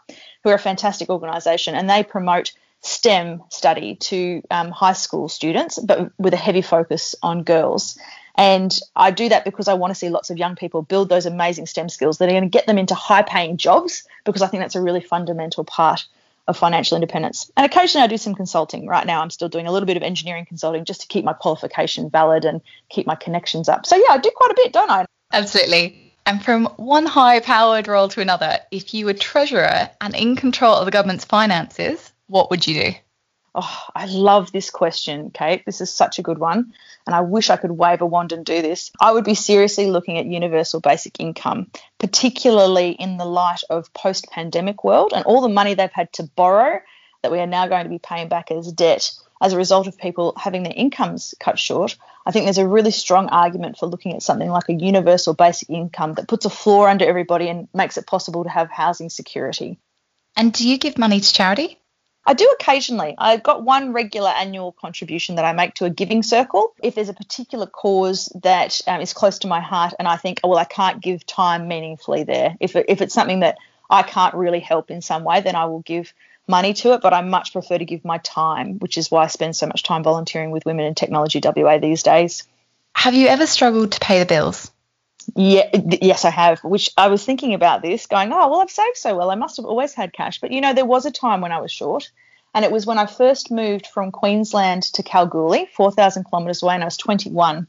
who 0.43 0.51
are 0.51 0.55
a 0.55 0.59
fantastic 0.59 1.11
organisation, 1.11 1.75
and 1.75 1.91
they 1.91 2.05
promote 2.05 2.53
STEM 2.83 3.43
study 3.49 3.97
to 3.97 4.43
um, 4.51 4.71
high 4.71 4.93
school 4.93 5.29
students, 5.29 5.79
but 5.79 6.13
with 6.19 6.35
a 6.35 6.39
heavy 6.39 6.63
focus 6.63 7.15
on 7.23 7.43
girls. 7.43 7.99
And 8.37 8.77
I 8.97 9.11
do 9.11 9.29
that 9.29 9.45
because 9.45 9.69
I 9.69 9.75
want 9.75 9.93
to 9.93 9.95
see 9.95 10.09
lots 10.09 10.31
of 10.31 10.39
young 10.39 10.57
people 10.57 10.83
build 10.83 11.09
those 11.09 11.27
amazing 11.27 11.67
STEM 11.67 11.89
skills 11.89 12.19
that 12.19 12.29
are 12.29 12.33
going 12.33 12.43
to 12.43 12.49
get 12.49 12.67
them 12.67 12.79
into 12.79 12.95
high 12.95 13.23
paying 13.23 13.57
jobs 13.57 14.07
because 14.25 14.43
I 14.43 14.49
think 14.49 14.63
that's 14.63 14.75
a 14.75 14.83
really 14.83 15.01
fundamental 15.01 15.65
part 15.65 16.07
of 16.47 16.59
financial 16.59 16.97
independence. 16.97 17.51
And 17.57 17.65
occasionally 17.65 18.05
I 18.05 18.09
do 18.09 18.19
some 18.19 18.35
consulting. 18.35 18.87
Right 18.87 19.07
now 19.07 19.23
I'm 19.23 19.31
still 19.31 19.49
doing 19.49 19.67
a 19.67 19.73
little 19.73 19.87
bit 19.87 19.97
of 19.97 20.03
engineering 20.03 20.47
consulting 20.47 20.85
just 20.85 21.03
to 21.03 21.07
keep 21.07 21.25
my 21.25 21.33
qualification 21.33 22.11
valid 22.11 22.45
and 22.45 22.61
keep 22.91 23.07
my 23.07 23.15
connections 23.15 23.69
up. 23.69 23.87
So 23.87 23.97
yeah, 23.97 24.11
I 24.11 24.19
do 24.19 24.31
quite 24.35 24.51
a 24.51 24.55
bit, 24.57 24.73
don't 24.73 24.91
I? 24.91 25.07
Absolutely. 25.33 26.13
And 26.27 26.43
from 26.43 26.67
one 26.77 27.07
high 27.07 27.41
powered 27.41 27.87
role 27.87 28.09
to 28.09 28.21
another, 28.21 28.59
if 28.71 28.95
you 28.95 29.07
were 29.07 29.15
treasurer 29.15 29.91
and 30.01 30.15
in 30.15 30.37
control 30.37 30.75
of 30.75 30.87
the 30.87 30.91
government's 30.91 31.25
finances, 31.25 32.13
what 32.27 32.51
would 32.51 32.67
you 32.67 32.83
do? 32.83 32.95
Oh, 33.55 33.83
I 33.95 34.07
love 34.07 34.51
this 34.51 34.71
question, 34.71 35.31
Kate. 35.31 35.65
This 35.65 35.81
is 35.81 35.93
such 35.93 36.19
a 36.19 36.23
good 36.23 36.39
one. 36.39 36.73
And 37.07 37.15
I 37.15 37.21
wish 37.21 37.51
I 37.51 37.57
could 37.57 37.71
wave 37.71 38.01
a 38.01 38.07
wand 38.07 38.33
and 38.33 38.45
do 38.45 38.63
this. 38.63 38.91
I 39.01 39.13
would 39.13 39.25
be 39.25 39.35
seriously 39.35 39.91
looking 39.91 40.19
at 40.19 40.27
universal 40.27 40.81
basic 40.81 41.21
income, 41.21 41.71
particularly 41.99 42.91
in 42.91 43.17
the 43.17 43.25
light 43.25 43.61
of 43.71 43.93
post 43.93 44.29
pandemic 44.31 44.83
world 44.83 45.13
and 45.15 45.25
all 45.25 45.41
the 45.41 45.49
money 45.49 45.75
they've 45.75 45.93
had 45.93 46.13
to 46.15 46.25
borrow 46.25 46.81
that 47.23 47.31
we 47.31 47.39
are 47.39 47.47
now 47.47 47.69
going 47.69 47.85
to 47.85 47.91
be 47.91 48.01
paying 48.01 48.29
back 48.29 48.51
as 48.51 48.73
debt 48.73 49.13
as 49.45 49.53
a 49.53 49.59
result 49.59 49.87
of 49.87 49.99
people 49.99 50.33
having 50.37 50.63
their 50.63 50.73
incomes 50.75 51.35
cut 51.39 51.59
short, 51.59 51.97
I 52.25 52.31
think 52.31 52.47
there's 52.47 52.59
a 52.59 52.67
really 52.67 52.91
strong 52.91 53.29
argument 53.29 53.77
for 53.77 53.87
looking 53.87 54.15
at 54.15 54.23
something 54.23 54.49
like 54.49 54.71
a 54.71 54.75
universal 54.75 55.35
basic 55.35 55.69
income 55.69 56.15
that 56.15 56.29
puts 56.29 56.47
a 56.47 56.51
floor 56.51 56.89
under 56.89 57.07
everybody 57.07 57.49
and 57.49 57.69
makes 57.75 57.99
it 57.99 58.07
possible 58.07 58.45
to 58.45 58.51
have 58.51 58.71
housing 58.71 59.11
security. 59.11 59.79
And 60.35 60.53
do 60.53 60.67
you 60.67 60.79
give 60.79 60.97
money 60.97 61.21
to 61.21 61.33
charity? 61.33 61.79
I 62.27 62.35
do 62.35 62.49
occasionally. 62.59 63.15
I've 63.19 63.43
got 63.43 63.63
one 63.63 63.93
regular 63.93 64.31
annual 64.31 64.73
contribution 64.73 65.37
that 65.37 65.45
I 65.45 65.53
make 65.53 65.75
to 65.75 65.85
a 65.85 65.91
giving 65.91 66.23
circle. 66.23 66.75
If 66.83 66.95
there's 66.95 67.11
a 67.11 67.15
particular 67.15 67.67
cause 67.67 68.33
that 68.43 68.81
um, 68.87 69.01
is 69.01 69.13
close 69.13 69.41
to 69.41 69.47
my 69.47 69.61
heart 69.61 69.93
and 69.99 70.09
I 70.09 70.17
think, 70.17 70.41
oh, 70.43 70.49
well, 70.49 70.59
I 70.59 70.65
can't 70.65 71.03
give 71.03 71.27
time 71.27 71.69
meaningfully 71.69 72.25
there, 72.25 72.57
if, 72.61 72.77
if 72.77 73.03
it's 73.03 73.15
something 73.15 73.41
that 73.41 73.59
I 73.91 74.03
can't 74.03 74.35
really 74.35 74.61
help 74.61 74.91
in 74.91 75.03
some 75.03 75.25
way, 75.25 75.43
then 75.43 75.55
I 75.55 75.67
will 75.67 75.81
give 75.81 76.15
money 76.49 76.73
to 76.75 76.95
it, 76.95 77.03
but 77.03 77.13
I 77.13 77.21
much 77.23 77.53
prefer 77.53 77.79
to 77.79 77.85
give 77.85 78.05
my 78.05 78.19
time, 78.19 78.79
which 78.79 78.97
is 78.99 79.11
why 79.11 79.25
I 79.25 79.27
spend 79.29 79.57
so 79.57 79.67
much 79.67 79.83
time 79.83 80.03
volunteering 80.03 80.51
with 80.51 80.67
Women 80.67 80.87
in 80.87 80.95
Technology 80.95 81.41
WA 81.43 81.79
these 81.79 82.03
days. 82.03 82.45
Have 82.95 83.15
you 83.15 83.29
ever 83.29 83.47
struggled 83.47 83.93
to 83.93 84.01
pay 84.01 84.19
the 84.19 84.27
bills? 84.27 84.71
Yeah, 85.37 85.69
yes, 86.03 86.25
I 86.25 86.31
have. 86.31 86.63
Which 86.65 86.91
I 86.97 87.09
was 87.09 87.25
thinking 87.25 87.55
about 87.55 87.83
this, 87.83 88.07
going, 88.07 88.33
oh, 88.33 88.49
well, 88.49 88.61
I've 88.61 88.71
saved 88.71 88.97
so 88.97 89.17
well. 89.17 89.31
I 89.31 89.35
must 89.35 89.57
have 89.57 89.67
always 89.67 89.95
had 89.95 90.13
cash. 90.13 90.41
But 90.41 90.53
you 90.53 90.61
know, 90.61 90.75
there 90.75 90.85
was 90.85 91.07
a 91.07 91.11
time 91.11 91.41
when 91.41 91.53
I 91.53 91.61
was 91.61 91.73
short, 91.73 92.11
and 92.55 92.65
it 92.65 92.71
was 92.71 92.87
when 92.87 92.99
I 92.99 93.07
first 93.07 93.51
moved 93.51 93.87
from 93.87 94.13
Queensland 94.13 94.85
to 94.95 95.03
Kalgoorlie, 95.03 95.69
4,000 95.75 96.25
kilometres 96.25 96.63
away, 96.63 96.75
and 96.75 96.85
I 96.85 96.87
was 96.87 96.97
21. 96.97 97.67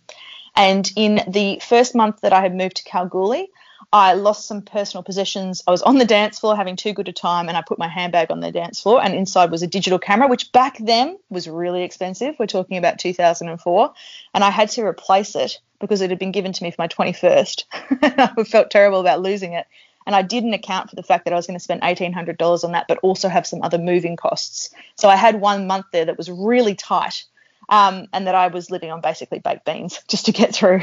And 0.55 0.91
in 0.95 1.21
the 1.27 1.59
first 1.65 1.95
month 1.95 2.21
that 2.21 2.33
I 2.33 2.41
had 2.41 2.55
moved 2.55 2.77
to 2.77 2.83
Kalgoorlie, 2.83 3.49
I 3.95 4.11
lost 4.11 4.45
some 4.45 4.61
personal 4.61 5.03
possessions. 5.03 5.63
I 5.65 5.71
was 5.71 5.81
on 5.81 5.97
the 5.97 6.03
dance 6.03 6.37
floor 6.37 6.53
having 6.53 6.75
too 6.75 6.91
good 6.91 7.07
a 7.07 7.13
time, 7.13 7.47
and 7.47 7.55
I 7.55 7.61
put 7.65 7.79
my 7.79 7.87
handbag 7.87 8.29
on 8.29 8.41
the 8.41 8.51
dance 8.51 8.81
floor, 8.81 9.01
and 9.01 9.15
inside 9.15 9.51
was 9.51 9.63
a 9.63 9.67
digital 9.67 9.99
camera, 9.99 10.27
which 10.27 10.51
back 10.51 10.77
then 10.79 11.17
was 11.29 11.47
really 11.47 11.83
expensive. 11.83 12.35
We're 12.37 12.47
talking 12.47 12.75
about 12.75 12.99
2004, 12.99 13.93
and 14.33 14.43
I 14.43 14.49
had 14.49 14.69
to 14.71 14.83
replace 14.83 15.33
it 15.37 15.61
because 15.79 16.01
it 16.01 16.09
had 16.09 16.19
been 16.19 16.33
given 16.33 16.51
to 16.51 16.63
me 16.63 16.71
for 16.71 16.81
my 16.81 16.89
21st. 16.89 17.63
I 18.37 18.43
felt 18.43 18.69
terrible 18.69 18.99
about 18.99 19.21
losing 19.21 19.53
it. 19.53 19.65
And 20.05 20.13
I 20.13 20.23
didn't 20.23 20.53
account 20.53 20.89
for 20.89 20.97
the 20.97 21.03
fact 21.03 21.23
that 21.23 21.31
I 21.31 21.37
was 21.37 21.47
going 21.47 21.57
to 21.57 21.63
spend 21.63 21.81
$1,800 21.81 22.63
on 22.65 22.73
that, 22.73 22.89
but 22.89 22.97
also 22.97 23.29
have 23.29 23.47
some 23.47 23.61
other 23.63 23.77
moving 23.77 24.17
costs. 24.17 24.71
So 24.95 25.07
I 25.07 25.15
had 25.15 25.39
one 25.39 25.67
month 25.67 25.85
there 25.93 26.03
that 26.03 26.17
was 26.17 26.29
really 26.29 26.75
tight 26.75 27.23
um, 27.69 28.07
and 28.11 28.27
that 28.27 28.35
I 28.35 28.47
was 28.47 28.69
living 28.69 28.91
on 28.91 28.99
basically 28.99 29.39
baked 29.39 29.63
beans 29.63 30.01
just 30.09 30.25
to 30.25 30.33
get 30.33 30.53
through. 30.53 30.81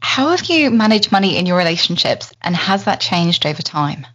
How 0.00 0.30
have 0.30 0.44
you 0.46 0.70
managed 0.70 1.12
money 1.12 1.36
in 1.36 1.46
your 1.46 1.56
relationships 1.56 2.32
and 2.42 2.56
has 2.56 2.84
that 2.84 3.00
changed 3.00 3.46
over 3.46 3.62
time? 3.62 4.06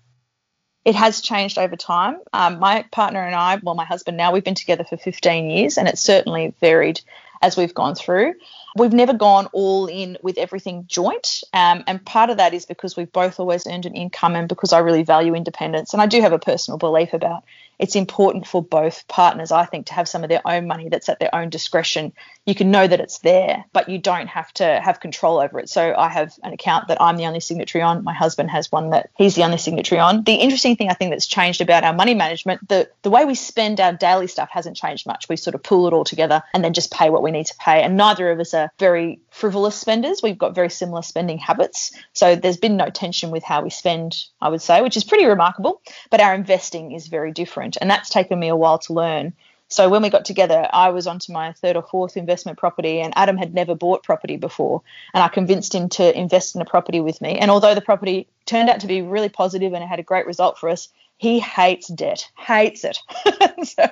It 0.83 0.95
has 0.95 1.21
changed 1.21 1.57
over 1.57 1.75
time. 1.75 2.19
Um, 2.31 2.59
my 2.59 2.85
partner 2.91 3.21
and 3.21 3.35
I, 3.35 3.59
well, 3.63 3.75
my 3.75 3.85
husband 3.85 4.17
now, 4.17 4.31
we've 4.31 4.43
been 4.43 4.55
together 4.55 4.83
for 4.83 4.97
15 4.97 5.49
years 5.49 5.77
and 5.77 5.87
it's 5.87 6.01
certainly 6.01 6.53
varied 6.59 7.01
as 7.41 7.57
we've 7.57 7.73
gone 7.73 7.95
through. 7.95 8.33
We've 8.77 8.93
never 8.93 9.13
gone 9.13 9.47
all 9.51 9.87
in 9.87 10.17
with 10.21 10.37
everything 10.37 10.85
joint. 10.87 11.43
Um, 11.53 11.83
and 11.87 12.05
part 12.05 12.29
of 12.29 12.37
that 12.37 12.53
is 12.53 12.65
because 12.65 12.95
we've 12.95 13.11
both 13.11 13.39
always 13.39 13.65
earned 13.65 13.85
an 13.85 13.95
income 13.95 14.35
and 14.35 14.47
because 14.47 14.73
I 14.73 14.79
really 14.79 15.03
value 15.03 15.33
independence. 15.33 15.93
And 15.93 16.01
I 16.01 16.07
do 16.07 16.21
have 16.21 16.33
a 16.33 16.39
personal 16.39 16.77
belief 16.77 17.13
about 17.13 17.43
it's 17.79 17.95
important 17.95 18.47
for 18.47 18.63
both 18.63 19.07
partners, 19.07 19.51
I 19.51 19.65
think, 19.65 19.87
to 19.87 19.93
have 19.93 20.07
some 20.07 20.23
of 20.23 20.29
their 20.29 20.41
own 20.45 20.67
money 20.67 20.89
that's 20.89 21.09
at 21.09 21.19
their 21.19 21.33
own 21.33 21.49
discretion. 21.49 22.13
You 22.45 22.55
can 22.55 22.71
know 22.71 22.85
that 22.87 22.99
it's 22.99 23.19
there, 23.19 23.65
but 23.73 23.89
you 23.89 23.97
don't 23.97 24.27
have 24.27 24.53
to 24.53 24.79
have 24.79 24.99
control 24.99 25.39
over 25.39 25.59
it. 25.59 25.69
So 25.69 25.93
I 25.97 26.09
have 26.09 26.33
an 26.43 26.53
account 26.53 26.87
that 26.89 27.01
I'm 27.01 27.17
the 27.17 27.25
only 27.25 27.39
signatory 27.39 27.81
on. 27.81 28.03
My 28.03 28.13
husband 28.13 28.51
has 28.51 28.71
one 28.71 28.91
that 28.91 29.09
he's 29.17 29.35
the 29.35 29.43
only 29.43 29.57
signatory 29.57 29.99
on. 29.99 30.23
The 30.23 30.35
interesting 30.35 30.75
thing 30.75 30.89
I 30.89 30.93
think 30.93 31.11
that's 31.11 31.27
changed 31.27 31.61
about 31.61 31.83
our 31.83 31.93
money 31.93 32.13
management, 32.13 32.67
the, 32.67 32.89
the 33.01 33.09
way 33.09 33.25
we 33.25 33.35
spend 33.35 33.79
our 33.79 33.93
daily 33.93 34.27
stuff 34.27 34.49
hasn't 34.51 34.77
changed 34.77 35.05
much. 35.05 35.27
We 35.27 35.37
sort 35.37 35.55
of 35.55 35.63
pull 35.63 35.87
it 35.87 35.93
all 35.93 36.03
together 36.03 36.43
and 36.53 36.63
then 36.63 36.73
just 36.73 36.91
pay 36.91 37.09
what 37.09 37.23
we 37.23 37.31
need 37.31 37.47
to 37.47 37.55
pay. 37.57 37.81
And 37.81 37.97
neither 37.97 38.31
of 38.31 38.39
us 38.39 38.53
are 38.53 38.71
very 38.79 39.19
frivolous 39.35 39.75
spenders. 39.75 40.21
We've 40.23 40.37
got 40.37 40.55
very 40.55 40.69
similar 40.69 41.01
spending 41.01 41.37
habits. 41.37 41.91
So 42.13 42.37
there's 42.37 42.55
been 42.55 42.77
no 42.77 42.89
tension 42.89 43.31
with 43.31 43.43
how 43.43 43.61
we 43.61 43.69
spend, 43.69 44.15
I 44.39 44.47
would 44.47 44.61
say, 44.61 44.81
which 44.81 44.95
is 44.95 45.03
pretty 45.03 45.25
remarkable. 45.25 45.81
But 46.09 46.21
our 46.21 46.33
investing 46.33 46.93
is 46.93 47.07
very 47.07 47.33
different. 47.33 47.77
And 47.81 47.89
that's 47.89 48.09
taken 48.09 48.39
me 48.39 48.47
a 48.47 48.55
while 48.55 48.79
to 48.79 48.93
learn. 48.93 49.33
So 49.67 49.89
when 49.89 50.01
we 50.01 50.09
got 50.09 50.23
together, 50.23 50.69
I 50.71 50.89
was 50.91 51.05
onto 51.05 51.33
my 51.33 51.51
third 51.51 51.75
or 51.75 51.83
fourth 51.83 52.15
investment 52.15 52.57
property, 52.57 53.01
and 53.01 53.11
Adam 53.17 53.35
had 53.35 53.53
never 53.53 53.75
bought 53.75 54.03
property 54.03 54.37
before. 54.37 54.83
And 55.13 55.21
I 55.21 55.27
convinced 55.27 55.75
him 55.75 55.89
to 55.89 56.17
invest 56.17 56.55
in 56.55 56.61
a 56.61 56.65
property 56.65 57.01
with 57.01 57.19
me. 57.19 57.37
And 57.37 57.51
although 57.51 57.75
the 57.75 57.81
property 57.81 58.27
turned 58.45 58.69
out 58.69 58.79
to 58.81 58.87
be 58.87 59.01
really 59.01 59.29
positive 59.29 59.73
and 59.73 59.83
it 59.83 59.87
had 59.87 59.99
a 59.99 60.03
great 60.03 60.27
result 60.27 60.59
for 60.59 60.69
us, 60.69 60.87
he 61.17 61.39
hates 61.39 61.87
debt, 61.87 62.29
hates 62.37 62.83
it. 62.83 62.99
so 63.67 63.87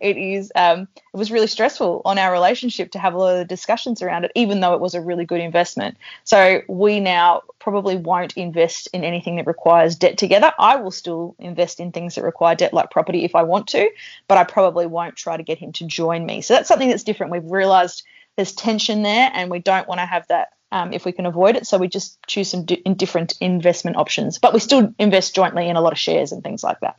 it 0.00 0.16
is. 0.16 0.50
Um, 0.56 0.88
it 0.96 1.16
was 1.16 1.30
really 1.30 1.46
stressful 1.46 2.02
on 2.04 2.18
our 2.18 2.32
relationship 2.32 2.90
to 2.92 2.98
have 2.98 3.14
a 3.14 3.18
lot 3.18 3.36
of 3.36 3.46
discussions 3.48 4.02
around 4.02 4.24
it, 4.24 4.32
even 4.34 4.60
though 4.60 4.74
it 4.74 4.80
was 4.80 4.94
a 4.94 5.00
really 5.00 5.24
good 5.24 5.40
investment. 5.40 5.96
So 6.24 6.62
we 6.68 6.98
now 6.98 7.42
probably 7.60 7.96
won't 7.96 8.36
invest 8.36 8.88
in 8.92 9.04
anything 9.04 9.36
that 9.36 9.46
requires 9.46 9.94
debt 9.94 10.18
together. 10.18 10.52
I 10.58 10.76
will 10.76 10.90
still 10.90 11.36
invest 11.38 11.78
in 11.78 11.92
things 11.92 12.16
that 12.16 12.24
require 12.24 12.56
debt, 12.56 12.74
like 12.74 12.90
property, 12.90 13.24
if 13.24 13.36
I 13.36 13.44
want 13.44 13.68
to, 13.68 13.88
but 14.26 14.36
I 14.36 14.44
probably 14.44 14.86
won't 14.86 15.14
try 15.14 15.36
to 15.36 15.42
get 15.44 15.58
him 15.58 15.72
to 15.72 15.86
join 15.86 16.26
me. 16.26 16.40
So 16.40 16.54
that's 16.54 16.68
something 16.68 16.88
that's 16.88 17.04
different. 17.04 17.32
We've 17.32 17.44
realised 17.44 18.02
there's 18.34 18.52
tension 18.52 19.02
there, 19.02 19.30
and 19.32 19.50
we 19.50 19.60
don't 19.60 19.88
want 19.88 20.00
to 20.00 20.06
have 20.06 20.26
that 20.28 20.48
um, 20.72 20.92
if 20.92 21.04
we 21.04 21.12
can 21.12 21.26
avoid 21.26 21.56
it. 21.56 21.66
So 21.66 21.78
we 21.78 21.88
just 21.88 22.18
choose 22.26 22.50
some 22.50 22.64
di- 22.64 22.82
different 22.96 23.34
investment 23.40 23.96
options, 23.96 24.38
but 24.38 24.52
we 24.52 24.60
still 24.60 24.94
invest 24.98 25.34
jointly 25.34 25.68
in 25.68 25.76
a 25.76 25.80
lot 25.80 25.92
of 25.92 25.98
shares 25.98 26.32
and 26.32 26.42
things 26.42 26.62
like 26.62 26.80
that. 26.80 26.96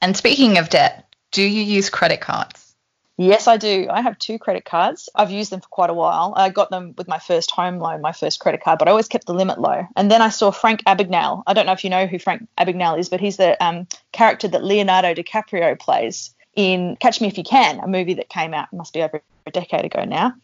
And 0.00 0.16
speaking 0.16 0.58
of 0.58 0.68
debt, 0.68 1.06
do 1.30 1.42
you 1.42 1.62
use 1.62 1.90
credit 1.90 2.20
cards? 2.20 2.74
Yes, 3.18 3.46
I 3.46 3.58
do. 3.58 3.88
I 3.90 4.00
have 4.00 4.18
two 4.18 4.38
credit 4.38 4.64
cards. 4.64 5.08
I've 5.14 5.30
used 5.30 5.52
them 5.52 5.60
for 5.60 5.68
quite 5.68 5.90
a 5.90 5.94
while. 5.94 6.32
I 6.34 6.48
got 6.48 6.70
them 6.70 6.94
with 6.96 7.08
my 7.08 7.18
first 7.18 7.50
home 7.50 7.78
loan, 7.78 8.00
my 8.00 8.12
first 8.12 8.40
credit 8.40 8.62
card, 8.62 8.78
but 8.78 8.88
I 8.88 8.90
always 8.90 9.08
kept 9.08 9.26
the 9.26 9.34
limit 9.34 9.60
low. 9.60 9.86
And 9.96 10.10
then 10.10 10.22
I 10.22 10.30
saw 10.30 10.50
Frank 10.50 10.82
Abagnale. 10.84 11.42
I 11.46 11.52
don't 11.52 11.66
know 11.66 11.72
if 11.72 11.84
you 11.84 11.90
know 11.90 12.06
who 12.06 12.18
Frank 12.18 12.48
Abagnale 12.58 12.98
is, 12.98 13.10
but 13.10 13.20
he's 13.20 13.36
the 13.36 13.62
um, 13.64 13.86
character 14.12 14.48
that 14.48 14.64
Leonardo 14.64 15.14
DiCaprio 15.14 15.78
plays 15.78 16.34
in 16.54 16.96
Catch 16.96 17.20
Me 17.20 17.28
If 17.28 17.38
You 17.38 17.44
Can, 17.44 17.80
a 17.80 17.86
movie 17.86 18.14
that 18.14 18.28
came 18.28 18.54
out, 18.54 18.72
must 18.72 18.92
be 18.92 19.02
over 19.02 19.22
a 19.46 19.50
decade 19.50 19.84
ago 19.84 20.04
now. 20.04 20.34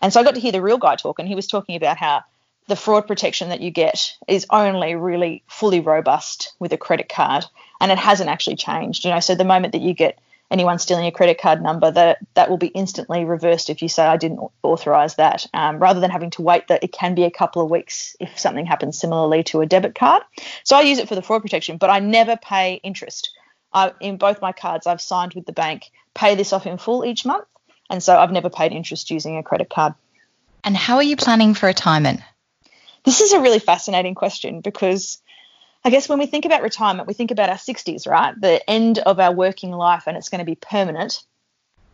And 0.00 0.12
so 0.12 0.20
I 0.20 0.24
got 0.24 0.34
to 0.34 0.40
hear 0.40 0.52
the 0.52 0.62
real 0.62 0.78
guy 0.78 0.96
talk, 0.96 1.18
and 1.18 1.28
he 1.28 1.34
was 1.34 1.46
talking 1.46 1.76
about 1.76 1.96
how 1.96 2.24
the 2.68 2.76
fraud 2.76 3.06
protection 3.06 3.50
that 3.50 3.60
you 3.60 3.70
get 3.70 4.16
is 4.26 4.46
only 4.50 4.94
really 4.94 5.42
fully 5.46 5.80
robust 5.80 6.54
with 6.58 6.72
a 6.72 6.78
credit 6.78 7.08
card, 7.08 7.46
and 7.80 7.92
it 7.92 7.98
hasn't 7.98 8.30
actually 8.30 8.56
changed. 8.56 9.04
You 9.04 9.12
know, 9.12 9.20
so 9.20 9.34
the 9.34 9.44
moment 9.44 9.72
that 9.72 9.82
you 9.82 9.94
get 9.94 10.18
anyone 10.50 10.78
stealing 10.78 11.04
your 11.04 11.12
credit 11.12 11.40
card 11.40 11.62
number, 11.62 11.90
that 11.90 12.18
that 12.34 12.50
will 12.50 12.56
be 12.56 12.68
instantly 12.68 13.24
reversed 13.24 13.70
if 13.70 13.82
you 13.82 13.88
say 13.88 14.04
I 14.04 14.16
didn't 14.16 14.40
authorize 14.62 15.16
that, 15.16 15.46
um, 15.54 15.78
rather 15.78 16.00
than 16.00 16.10
having 16.10 16.30
to 16.30 16.42
wait. 16.42 16.68
That 16.68 16.84
it 16.84 16.92
can 16.92 17.14
be 17.14 17.24
a 17.24 17.30
couple 17.30 17.62
of 17.62 17.70
weeks 17.70 18.16
if 18.20 18.38
something 18.38 18.66
happens 18.66 18.98
similarly 18.98 19.44
to 19.44 19.60
a 19.60 19.66
debit 19.66 19.94
card. 19.94 20.22
So 20.64 20.76
I 20.76 20.82
use 20.82 20.98
it 20.98 21.08
for 21.08 21.14
the 21.14 21.22
fraud 21.22 21.42
protection, 21.42 21.76
but 21.76 21.90
I 21.90 22.00
never 22.00 22.36
pay 22.36 22.80
interest. 22.82 23.30
I, 23.72 23.92
in 24.00 24.16
both 24.16 24.40
my 24.40 24.52
cards, 24.52 24.86
I've 24.86 25.00
signed 25.00 25.34
with 25.34 25.46
the 25.46 25.52
bank, 25.52 25.90
pay 26.14 26.34
this 26.34 26.52
off 26.52 26.66
in 26.66 26.78
full 26.78 27.04
each 27.04 27.24
month 27.24 27.46
and 27.90 28.02
so 28.02 28.16
I've 28.16 28.32
never 28.32 28.50
paid 28.50 28.72
interest 28.72 29.10
using 29.10 29.36
a 29.36 29.42
credit 29.42 29.70
card. 29.70 29.94
And 30.64 30.76
how 30.76 30.96
are 30.96 31.02
you 31.02 31.16
planning 31.16 31.54
for 31.54 31.66
retirement? 31.66 32.20
This 33.04 33.20
is 33.20 33.32
a 33.32 33.40
really 33.40 33.60
fascinating 33.60 34.14
question 34.14 34.60
because 34.60 35.22
I 35.84 35.90
guess 35.90 36.08
when 36.08 36.18
we 36.18 36.26
think 36.26 36.44
about 36.44 36.62
retirement, 36.62 37.06
we 37.06 37.14
think 37.14 37.30
about 37.30 37.48
our 37.48 37.56
60s, 37.56 38.08
right? 38.08 38.34
The 38.40 38.68
end 38.68 38.98
of 38.98 39.20
our 39.20 39.32
working 39.32 39.70
life 39.70 40.04
and 40.08 40.16
it's 40.16 40.28
going 40.28 40.40
to 40.40 40.44
be 40.44 40.56
permanent. 40.56 41.22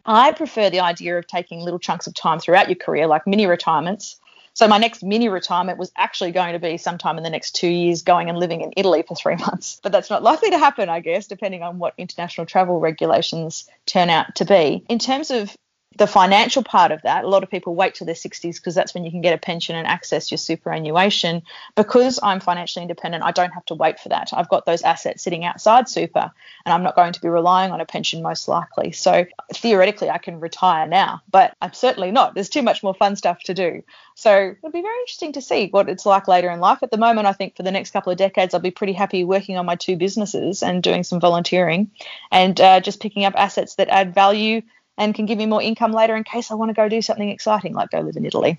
I 0.06 0.32
prefer 0.32 0.70
the 0.70 0.80
idea 0.80 1.18
of 1.18 1.26
taking 1.26 1.60
little 1.60 1.78
chunks 1.78 2.06
of 2.06 2.14
time 2.14 2.40
throughout 2.40 2.68
your 2.68 2.76
career, 2.76 3.06
like 3.06 3.26
mini 3.26 3.46
retirements. 3.46 4.16
So 4.54 4.68
my 4.68 4.78
next 4.78 5.02
mini 5.02 5.28
retirement 5.28 5.78
was 5.78 5.92
actually 5.96 6.32
going 6.32 6.54
to 6.54 6.58
be 6.58 6.76
sometime 6.76 7.16
in 7.16 7.24
the 7.24 7.30
next 7.30 7.52
two 7.52 7.68
years 7.68 8.02
going 8.02 8.28
and 8.28 8.38
living 8.38 8.60
in 8.60 8.72
Italy 8.76 9.02
for 9.06 9.14
three 9.14 9.36
months. 9.46 9.80
But 9.82 9.92
that's 9.92 10.10
not 10.10 10.22
likely 10.22 10.50
to 10.50 10.58
happen, 10.58 10.88
I 10.88 11.00
guess, 11.00 11.26
depending 11.26 11.62
on 11.62 11.78
what 11.78 11.94
international 11.98 12.46
travel 12.46 12.80
regulations 12.80 13.68
turn 13.86 14.10
out 14.10 14.34
to 14.36 14.44
be. 14.44 14.84
In 14.88 14.98
terms 14.98 15.30
of 15.30 15.54
the 15.96 16.06
financial 16.06 16.62
part 16.62 16.92
of 16.92 17.02
that, 17.02 17.24
a 17.24 17.28
lot 17.28 17.42
of 17.42 17.50
people 17.50 17.74
wait 17.74 17.94
till 17.94 18.04
their 18.04 18.14
60s 18.14 18.56
because 18.56 18.74
that's 18.74 18.94
when 18.94 19.04
you 19.04 19.10
can 19.10 19.20
get 19.20 19.34
a 19.34 19.38
pension 19.38 19.76
and 19.76 19.86
access 19.86 20.30
your 20.30 20.38
superannuation. 20.38 21.42
Because 21.74 22.18
I'm 22.22 22.40
financially 22.40 22.82
independent, 22.82 23.24
I 23.24 23.32
don't 23.32 23.52
have 23.52 23.64
to 23.66 23.74
wait 23.74 24.00
for 24.00 24.08
that. 24.08 24.30
I've 24.32 24.48
got 24.48 24.66
those 24.66 24.82
assets 24.82 25.22
sitting 25.22 25.44
outside 25.44 25.88
super 25.88 26.30
and 26.64 26.72
I'm 26.72 26.82
not 26.82 26.96
going 26.96 27.12
to 27.12 27.20
be 27.20 27.28
relying 27.28 27.72
on 27.72 27.80
a 27.80 27.86
pension 27.86 28.22
most 28.22 28.48
likely. 28.48 28.92
So 28.92 29.26
theoretically, 29.54 30.10
I 30.10 30.18
can 30.18 30.40
retire 30.40 30.86
now, 30.86 31.22
but 31.30 31.56
I'm 31.60 31.72
certainly 31.72 32.10
not. 32.10 32.34
There's 32.34 32.48
too 32.48 32.62
much 32.62 32.82
more 32.82 32.94
fun 32.94 33.16
stuff 33.16 33.42
to 33.44 33.54
do. 33.54 33.82
So 34.14 34.54
it'll 34.56 34.70
be 34.70 34.82
very 34.82 35.00
interesting 35.00 35.32
to 35.32 35.42
see 35.42 35.68
what 35.68 35.88
it's 35.88 36.06
like 36.06 36.28
later 36.28 36.50
in 36.50 36.60
life. 36.60 36.82
At 36.82 36.90
the 36.90 36.98
moment, 36.98 37.26
I 37.26 37.32
think 37.32 37.56
for 37.56 37.62
the 37.62 37.70
next 37.70 37.90
couple 37.90 38.12
of 38.12 38.18
decades, 38.18 38.54
I'll 38.54 38.60
be 38.60 38.70
pretty 38.70 38.92
happy 38.92 39.24
working 39.24 39.56
on 39.56 39.66
my 39.66 39.76
two 39.76 39.96
businesses 39.96 40.62
and 40.62 40.82
doing 40.82 41.02
some 41.02 41.20
volunteering 41.20 41.90
and 42.30 42.60
uh, 42.60 42.80
just 42.80 43.00
picking 43.00 43.24
up 43.24 43.34
assets 43.36 43.76
that 43.76 43.88
add 43.88 44.14
value 44.14 44.62
and 44.98 45.14
can 45.14 45.26
give 45.26 45.38
me 45.38 45.46
more 45.46 45.62
income 45.62 45.92
later 45.92 46.16
in 46.16 46.24
case 46.24 46.50
I 46.50 46.54
want 46.54 46.70
to 46.70 46.74
go 46.74 46.88
do 46.88 47.02
something 47.02 47.28
exciting 47.28 47.74
like 47.74 47.90
go 47.90 48.00
live 48.00 48.16
in 48.16 48.26
Italy. 48.26 48.58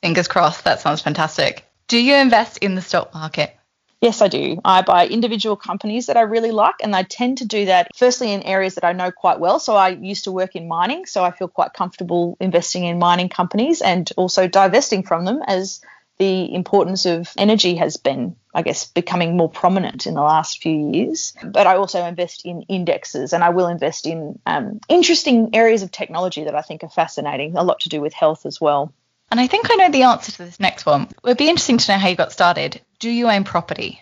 Fingers 0.00 0.28
crossed. 0.28 0.64
That 0.64 0.80
sounds 0.80 1.00
fantastic. 1.00 1.64
Do 1.88 1.98
you 1.98 2.14
invest 2.14 2.58
in 2.58 2.74
the 2.74 2.82
stock 2.82 3.12
market? 3.14 3.56
Yes, 4.00 4.20
I 4.20 4.28
do. 4.28 4.60
I 4.66 4.82
buy 4.82 5.06
individual 5.06 5.56
companies 5.56 6.06
that 6.06 6.18
I 6.18 6.22
really 6.22 6.50
like, 6.50 6.74
and 6.82 6.94
I 6.94 7.04
tend 7.04 7.38
to 7.38 7.46
do 7.46 7.64
that 7.64 7.88
firstly 7.96 8.32
in 8.32 8.42
areas 8.42 8.74
that 8.74 8.84
I 8.84 8.92
know 8.92 9.10
quite 9.10 9.40
well. 9.40 9.58
So 9.58 9.76
I 9.76 9.88
used 9.88 10.24
to 10.24 10.32
work 10.32 10.54
in 10.56 10.68
mining, 10.68 11.06
so 11.06 11.24
I 11.24 11.30
feel 11.30 11.48
quite 11.48 11.72
comfortable 11.72 12.36
investing 12.38 12.84
in 12.84 12.98
mining 12.98 13.30
companies 13.30 13.80
and 13.80 14.10
also 14.18 14.46
divesting 14.46 15.04
from 15.04 15.24
them 15.24 15.40
as 15.46 15.80
the 16.18 16.54
importance 16.54 17.06
of 17.06 17.32
energy 17.36 17.76
has 17.76 17.96
been, 17.96 18.36
I 18.54 18.62
guess, 18.62 18.86
becoming 18.86 19.36
more 19.36 19.48
prominent 19.48 20.06
in 20.06 20.14
the 20.14 20.22
last 20.22 20.62
few 20.62 20.92
years. 20.92 21.34
But 21.42 21.66
I 21.66 21.76
also 21.76 22.04
invest 22.04 22.44
in 22.44 22.62
indexes 22.62 23.32
and 23.32 23.42
I 23.42 23.50
will 23.50 23.66
invest 23.66 24.06
in 24.06 24.38
um, 24.46 24.80
interesting 24.88 25.54
areas 25.54 25.82
of 25.82 25.90
technology 25.90 26.44
that 26.44 26.54
I 26.54 26.62
think 26.62 26.84
are 26.84 26.88
fascinating, 26.88 27.56
a 27.56 27.64
lot 27.64 27.80
to 27.80 27.88
do 27.88 28.00
with 28.00 28.12
health 28.12 28.46
as 28.46 28.60
well. 28.60 28.92
And 29.30 29.40
I 29.40 29.48
think 29.48 29.68
I 29.70 29.74
know 29.74 29.90
the 29.90 30.02
answer 30.02 30.32
to 30.32 30.38
this 30.38 30.60
next 30.60 30.86
one. 30.86 31.02
It 31.02 31.16
would 31.24 31.36
be 31.36 31.48
interesting 31.48 31.78
to 31.78 31.92
know 31.92 31.98
how 31.98 32.08
you 32.08 32.16
got 32.16 32.32
started. 32.32 32.80
Do 33.00 33.10
you 33.10 33.28
own 33.28 33.44
property? 33.44 34.00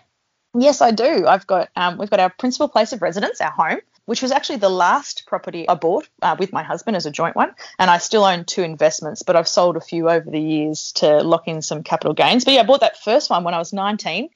Yes, 0.54 0.82
I 0.82 0.90
do. 0.90 1.26
I've 1.26 1.46
got 1.46 1.70
um, 1.76 1.96
we've 1.96 2.10
got 2.10 2.20
our 2.20 2.28
principal 2.28 2.68
place 2.68 2.92
of 2.92 3.00
residence, 3.00 3.40
our 3.40 3.50
home, 3.50 3.80
which 4.06 4.22
was 4.22 4.32
actually 4.32 4.56
the 4.56 4.68
last 4.68 5.24
property 5.26 5.68
I 5.68 5.74
bought 5.74 6.08
uh, 6.22 6.36
with 6.38 6.52
my 6.52 6.62
husband 6.62 6.96
as 6.96 7.06
a 7.06 7.10
joint 7.10 7.36
one. 7.36 7.54
And 7.78 7.90
I 7.90 7.98
still 7.98 8.24
own 8.24 8.44
two 8.44 8.62
investments, 8.62 9.22
but 9.22 9.36
I've 9.36 9.48
sold 9.48 9.76
a 9.76 9.80
few 9.80 10.08
over 10.08 10.28
the 10.30 10.40
years 10.40 10.92
to 10.96 11.22
lock 11.22 11.48
in 11.48 11.62
some 11.62 11.82
capital 11.82 12.14
gains. 12.14 12.44
But 12.44 12.54
yeah, 12.54 12.60
I 12.60 12.64
bought 12.64 12.80
that 12.80 13.02
first 13.02 13.30
one 13.30 13.44
when 13.44 13.54
I 13.54 13.58
was 13.58 13.72
19 13.72 14.28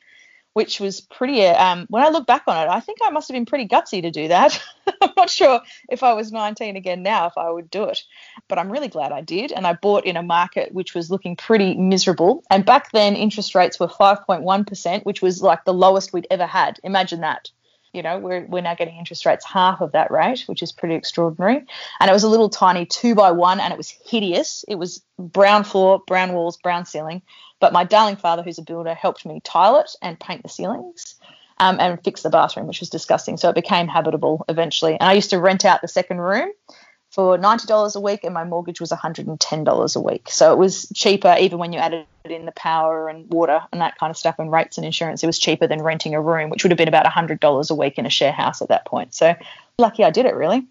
which 0.57 0.81
was 0.81 1.03
pretty. 1.03 1.45
Um, 1.45 1.85
when 1.91 2.03
I 2.03 2.09
look 2.09 2.27
back 2.27 2.45
on 2.47 2.57
it, 2.57 2.71
I 2.71 2.81
think 2.81 3.01
I 3.05 3.11
must 3.11 3.29
have 3.29 3.35
been 3.35 3.45
pretty 3.45 3.69
gutsy 3.69 4.01
to 4.01 4.11
do 4.11 4.29
that. 4.29 4.59
I'm 5.03 5.11
not 5.15 5.29
sure 5.29 5.61
if 5.91 6.03
I 6.03 6.15
was 6.15 6.33
19 6.33 6.77
again 6.77 7.03
now 7.03 7.27
if 7.27 7.37
I 7.37 7.51
would 7.51 7.71
do 7.71 7.85
it, 7.85 8.03
but 8.49 8.59
I'm 8.59 8.73
really 8.73 8.89
glad 8.89 9.13
I 9.13 9.21
did. 9.21 9.53
And 9.53 9.67
I 9.67 9.75
bought 9.75 10.07
in 10.07 10.17
a 10.17 10.23
market 10.23 10.73
which 10.73 10.95
was 10.95 11.11
looking 11.11 11.37
pretty 11.37 11.75
miserable. 11.75 12.43
And 12.51 12.65
back 12.65 12.91
then, 12.93 13.17
interest 13.17 13.55
rates 13.55 13.79
were 13.79 13.87
5.1%, 13.87 15.05
which 15.05 15.21
was 15.21 15.43
like 15.43 15.67
the 15.67 15.75
lowest 15.75 16.15
we'd 16.15 16.27
ever 16.31 16.47
had. 16.47 16.81
Imagine 16.83 17.21
that. 17.21 17.51
You 17.97 18.03
know, 18.03 18.19
we're, 18.19 18.45
we're 18.47 18.63
now 18.63 18.75
getting 18.75 18.97
interest 18.97 19.27
rates 19.27 19.45
half 19.45 19.81
of 19.81 19.93
that 19.93 20.11
rate, 20.11 20.45
which 20.47 20.63
is 20.63 20.71
pretty 20.71 20.95
extraordinary. 20.95 21.65
And 21.99 22.11
it 22.11 22.13
was 22.13 22.23
a 22.23 22.29
little 22.29 22.51
tiny 22.51 22.87
two 22.87 23.15
by 23.15 23.33
one, 23.33 23.59
and 23.59 23.73
it 23.73 23.77
was 23.77 23.89
hideous. 23.89 24.65
It 24.69 24.77
was 24.77 25.03
brown 25.19 25.65
floor, 25.65 26.03
brown 26.07 26.35
walls, 26.35 26.59
brown 26.59 26.85
ceiling. 26.85 27.23
But 27.59 27.73
my 27.73 27.85
darling 27.85 28.17
father, 28.17 28.43
who's 28.43 28.59
a 28.59 28.63
builder, 28.63 28.95
helped 28.95 29.25
me 29.25 29.41
tile 29.43 29.77
it 29.81 29.91
and 30.03 30.21
paint 30.21 30.43
the 30.43 30.49
ceilings. 30.49 31.17
Um, 31.59 31.79
and 31.81 31.99
fix 32.05 32.21
the 32.21 32.29
bathroom, 32.29 32.67
which 32.67 32.81
was 32.81 32.91
disgusting. 32.91 33.39
So 33.39 33.49
it 33.49 33.55
became 33.55 33.89
habitable 33.89 34.45
eventually. 34.47 34.93
And 34.93 35.09
I 35.09 35.15
used 35.15 35.31
to 35.31 35.41
rent 35.41 35.65
out 35.65 35.81
the 35.81 35.89
second 35.89 36.19
room 36.19 36.51
for 37.17 37.39
$90 37.39 37.97
a 37.97 38.01
week, 38.01 38.25
and 38.25 38.35
my 38.35 38.45
mortgage 38.45 38.79
was 38.79 38.91
$110 38.91 39.97
a 39.97 40.01
week. 40.01 40.29
So 40.31 40.53
it 40.53 40.59
was 40.59 40.87
cheaper, 40.95 41.35
even 41.41 41.59
when 41.59 41.73
you 41.73 41.79
added 41.79 42.05
in 42.27 42.45
the 42.45 42.53
power 42.53 43.09
and 43.09 43.27
water 43.33 43.63
and 43.73 43.81
that 43.81 43.97
kind 43.97 44.11
of 44.11 44.19
stuff, 44.19 44.39
and 44.39 44.53
rates 44.53 44.77
and 44.77 44.85
insurance. 44.85 45.23
It 45.23 45.27
was 45.27 45.39
cheaper 45.39 45.67
than 45.67 45.81
renting 45.81 46.15
a 46.15 46.21
room, 46.21 46.51
which 46.51 46.63
would 46.63 46.73
have 46.73 46.77
been 46.77 46.89
about 46.89 47.07
$100 47.07 47.71
a 47.71 47.75
week 47.75 47.97
in 47.97 48.05
a 48.05 48.11
share 48.11 48.33
house 48.33 48.61
at 48.61 48.69
that 48.69 48.85
point. 48.85 49.15
So 49.15 49.35
lucky 49.79 50.05
I 50.05 50.11
did 50.11 50.27
it, 50.27 50.35
really. 50.35 50.67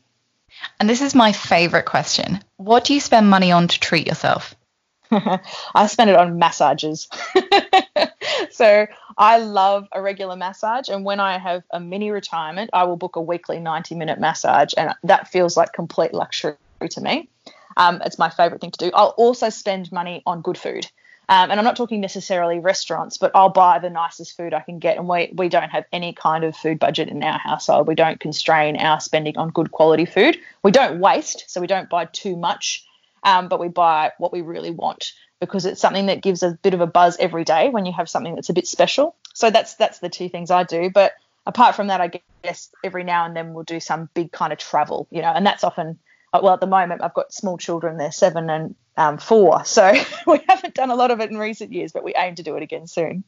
And 0.80 0.88
this 0.88 1.02
is 1.02 1.16
my 1.16 1.32
favorite 1.32 1.86
question 1.86 2.44
What 2.58 2.86
do 2.86 2.94
you 2.94 3.00
spend 3.00 3.28
money 3.28 3.52
on 3.52 3.68
to 3.68 3.80
treat 3.80 4.06
yourself? 4.06 4.54
I 5.12 5.88
spend 5.88 6.12
it 6.12 6.16
on 6.16 6.38
massages. 6.38 7.10
so 8.56 8.88
I 9.18 9.40
love 9.40 9.88
a 9.92 10.02
regular 10.02 10.36
massage. 10.36 10.90
And 10.90 11.04
when 11.04 11.20
I 11.20 11.38
have 11.38 11.64
a 11.72 11.80
mini 11.80 12.12
retirement, 12.12 12.70
I 12.74 12.86
will 12.86 12.98
book 12.98 13.16
a 13.16 13.22
weekly 13.22 13.60
90 13.60 13.96
minute 13.96 14.20
massage. 14.20 14.74
And 14.78 14.94
that 15.04 15.28
feels 15.28 15.58
like 15.58 15.74
complete 15.74 16.14
luxury 16.14 16.56
to 16.90 17.02
me. 17.02 17.30
Um, 17.78 18.02
it's 18.06 18.18
my 18.18 18.30
favorite 18.30 18.62
thing 18.62 18.72
to 18.72 18.86
do. 18.86 18.92
I'll 18.94 19.14
also 19.18 19.50
spend 19.50 19.92
money 19.92 20.24
on 20.26 20.42
good 20.42 20.58
food. 20.58 20.90
Um, 21.28 21.50
and 21.50 21.60
I'm 21.60 21.66
not 21.66 21.76
talking 21.76 22.02
necessarily 22.02 22.60
restaurants, 22.60 23.18
but 23.18 23.32
I'll 23.34 23.50
buy 23.50 23.80
the 23.80 23.90
nicest 23.90 24.38
food 24.38 24.54
I 24.54 24.62
can 24.62 24.80
get. 24.80 24.98
And 24.98 25.10
we, 25.10 25.34
we 25.36 25.50
don't 25.50 25.72
have 25.72 25.86
any 25.92 26.14
kind 26.14 26.44
of 26.44 26.56
food 26.56 26.80
budget 26.80 27.10
in 27.10 27.24
our 27.24 27.40
household. 27.40 27.88
We 27.88 27.96
don't 27.96 28.20
constrain 28.20 28.78
our 28.78 29.02
spending 29.02 29.36
on 29.38 29.50
good 29.50 29.72
quality 29.72 30.06
food. 30.06 30.38
We 30.64 30.72
don't 30.72 31.00
waste, 31.00 31.46
so 31.48 31.60
we 31.60 31.68
don't 31.68 31.90
buy 31.90 32.06
too 32.06 32.38
much 32.38 32.86
um, 33.26 33.48
but 33.48 33.60
we 33.60 33.68
buy 33.68 34.12
what 34.20 34.32
we 34.32 34.42
really 34.42 34.72
want 34.72 35.12
because 35.40 35.66
it's 35.66 35.82
something 35.82 36.08
that 36.08 36.22
gives 36.22 36.44
a 36.44 36.52
bit 36.62 36.74
of 36.74 36.82
a 36.82 36.88
buzz 36.88 37.18
every 37.20 37.44
day 37.44 37.70
when 37.70 37.86
you 37.86 37.94
have 37.94 38.10
something 38.10 38.36
that's 38.36 38.50
a 38.50 38.54
bit 38.54 38.68
special. 38.68 39.16
So 39.34 39.52
that's 39.52 39.76
that's 39.76 40.00
the 40.00 40.10
two 40.10 40.30
things 40.30 40.52
I 40.52 40.64
do. 40.64 40.90
But 40.90 41.14
apart 41.46 41.76
from 41.76 41.88
that, 41.88 42.02
I 42.02 42.22
guess 42.44 42.70
every 42.84 43.04
now 43.04 43.26
and 43.26 43.36
then 43.36 43.54
we'll 43.54 43.64
do 43.64 43.80
some 43.80 44.10
big 44.14 44.32
kind 44.32 44.54
of 44.54 44.60
travel, 44.60 45.08
you 45.12 45.22
know, 45.22 45.32
and 45.32 45.46
that's 45.46 45.64
often 45.64 46.00
uh, 46.34 46.40
well 46.42 46.54
at 46.54 46.60
the 46.60 46.68
moment 46.68 47.04
I've 47.04 47.14
got 47.14 47.34
small 47.34 47.58
children, 47.58 47.98
they're 47.98 48.12
seven 48.12 48.50
and 48.50 48.76
um, 48.98 49.18
four, 49.18 49.66
so 49.66 49.94
we 50.28 50.40
haven't 50.48 50.74
done 50.74 50.90
a 50.90 50.96
lot 50.96 51.12
of 51.12 51.20
it 51.20 51.30
in 51.30 51.38
recent 51.38 51.74
years, 51.74 51.92
but 51.92 52.04
we 52.04 52.14
aim 52.16 52.36
to 52.36 52.44
do 52.44 52.56
it 52.56 52.64
again 52.64 52.88
soon. 52.88 53.24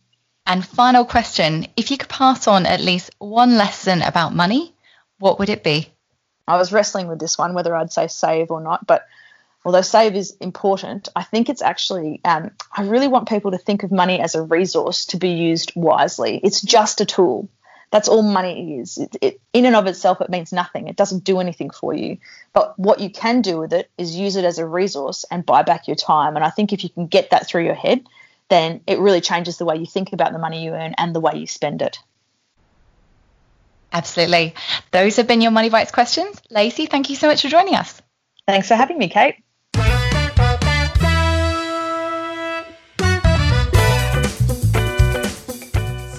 And 0.45 0.65
final 0.65 1.03
question: 1.03 1.67
If 1.75 1.91
you 1.91 1.97
could 1.97 2.10
pass 2.10 2.47
on 2.47 2.65
at 2.65 2.79
least 2.79 3.12
one 3.19 3.58
lesson 3.58 4.01
about 4.01 4.34
money, 4.34 4.73
what 5.19 5.39
would 5.39 5.49
it 5.49 5.63
be? 5.63 5.91
I 6.47 6.55
was 6.55 6.71
wrestling 6.71 7.08
with 7.08 7.19
this 7.19 7.38
one 7.38 7.53
whether 7.53 7.75
I'd 7.75 7.91
say 7.91 8.08
save 8.08 8.51
or 8.51 8.62
not, 8.62 8.88
but 8.88 9.05
although 9.67 9.82
save 9.82 10.15
is 10.15 10.32
important, 10.39 11.10
I 11.13 11.23
think 11.23 11.49
it's 11.49 11.62
actually, 11.62 12.21
um, 12.23 12.51
I 12.71 12.84
really 12.84 13.10
want 13.10 13.27
people 13.27 13.51
to 13.51 13.58
think 13.58 13.84
of 13.84 13.91
money 13.91 14.21
as 14.21 14.34
a 14.34 14.41
resource 14.41 15.08
to 15.08 15.17
be 15.17 15.32
used 15.32 15.73
wisely. 15.75 16.39
It's 16.41 16.62
just 16.62 17.01
a 17.01 17.06
tool. 17.06 17.49
That's 17.91 18.08
all 18.08 18.21
money 18.21 18.80
is. 18.80 18.97
It, 18.97 19.17
it, 19.21 19.41
in 19.51 19.65
and 19.65 19.75
of 19.75 19.86
itself, 19.86 20.21
it 20.21 20.30
means 20.30 20.53
nothing. 20.53 20.88
It 20.88 20.95
doesn't 20.95 21.25
do 21.25 21.41
anything 21.41 21.69
for 21.69 21.93
you. 21.93 22.17
But 22.53 22.80
what 22.80 23.01
you 23.01 23.10
can 23.10 23.41
do 23.41 23.60
with 23.60 23.73
it 23.73 23.89
is 23.97 24.15
use 24.15 24.38
it 24.38 24.45
as 24.45 24.58
a 24.58 24.65
resource 24.65 25.25
and 25.30 25.45
buy 25.45 25.63
back 25.63 25.86
your 25.86 25.97
time. 25.97 26.38
And 26.38 26.45
I 26.45 26.49
think 26.49 26.71
if 26.71 26.86
you 26.86 26.89
can 26.89 27.08
get 27.08 27.32
that 27.32 27.45
through 27.45 27.65
your 27.65 27.75
head, 27.75 28.08
then 28.47 28.80
it 28.88 28.99
really 28.99 29.19
changes 29.19 29.58
the 29.58 29.65
way 29.65 29.75
you 29.75 29.86
think 29.86 30.13
about 30.13 30.32
the 30.32 30.39
money 30.39 30.63
you 30.63 30.71
earn 30.71 30.95
and 30.97 31.13
the 31.13 31.19
way 31.19 31.34
you 31.36 31.45
spend 31.45 31.82
it. 31.82 31.99
Absolutely. 33.91 34.56
Those 34.91 35.17
have 35.17 35.27
been 35.27 35.41
your 35.41 35.51
Money 35.51 35.69
Bites 35.69 35.91
questions. 35.91 36.41
Lacey, 36.49 36.86
thank 36.86 37.10
you 37.10 37.17
so 37.17 37.27
much 37.27 37.41
for 37.41 37.49
joining 37.49 37.75
us. 37.75 38.01
Thanks 38.45 38.69
for 38.69 38.75
having 38.75 38.97
me, 38.97 39.10
Kate. 39.10 39.43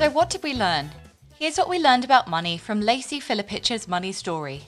So, 0.08 0.14
what 0.14 0.30
did 0.30 0.42
we 0.42 0.54
learn? 0.54 0.90
Here's 1.38 1.58
what 1.58 1.68
we 1.68 1.78
learned 1.78 2.02
about 2.02 2.30
money 2.30 2.56
from 2.56 2.80
Lacey 2.80 3.20
Filipich's 3.20 3.86
Money 3.86 4.10
Story. 4.10 4.62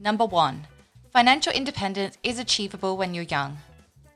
Number 0.00 0.24
one, 0.24 0.66
financial 1.12 1.52
independence 1.52 2.18
is 2.24 2.40
achievable 2.40 2.96
when 2.96 3.14
you're 3.14 3.22
young. 3.22 3.58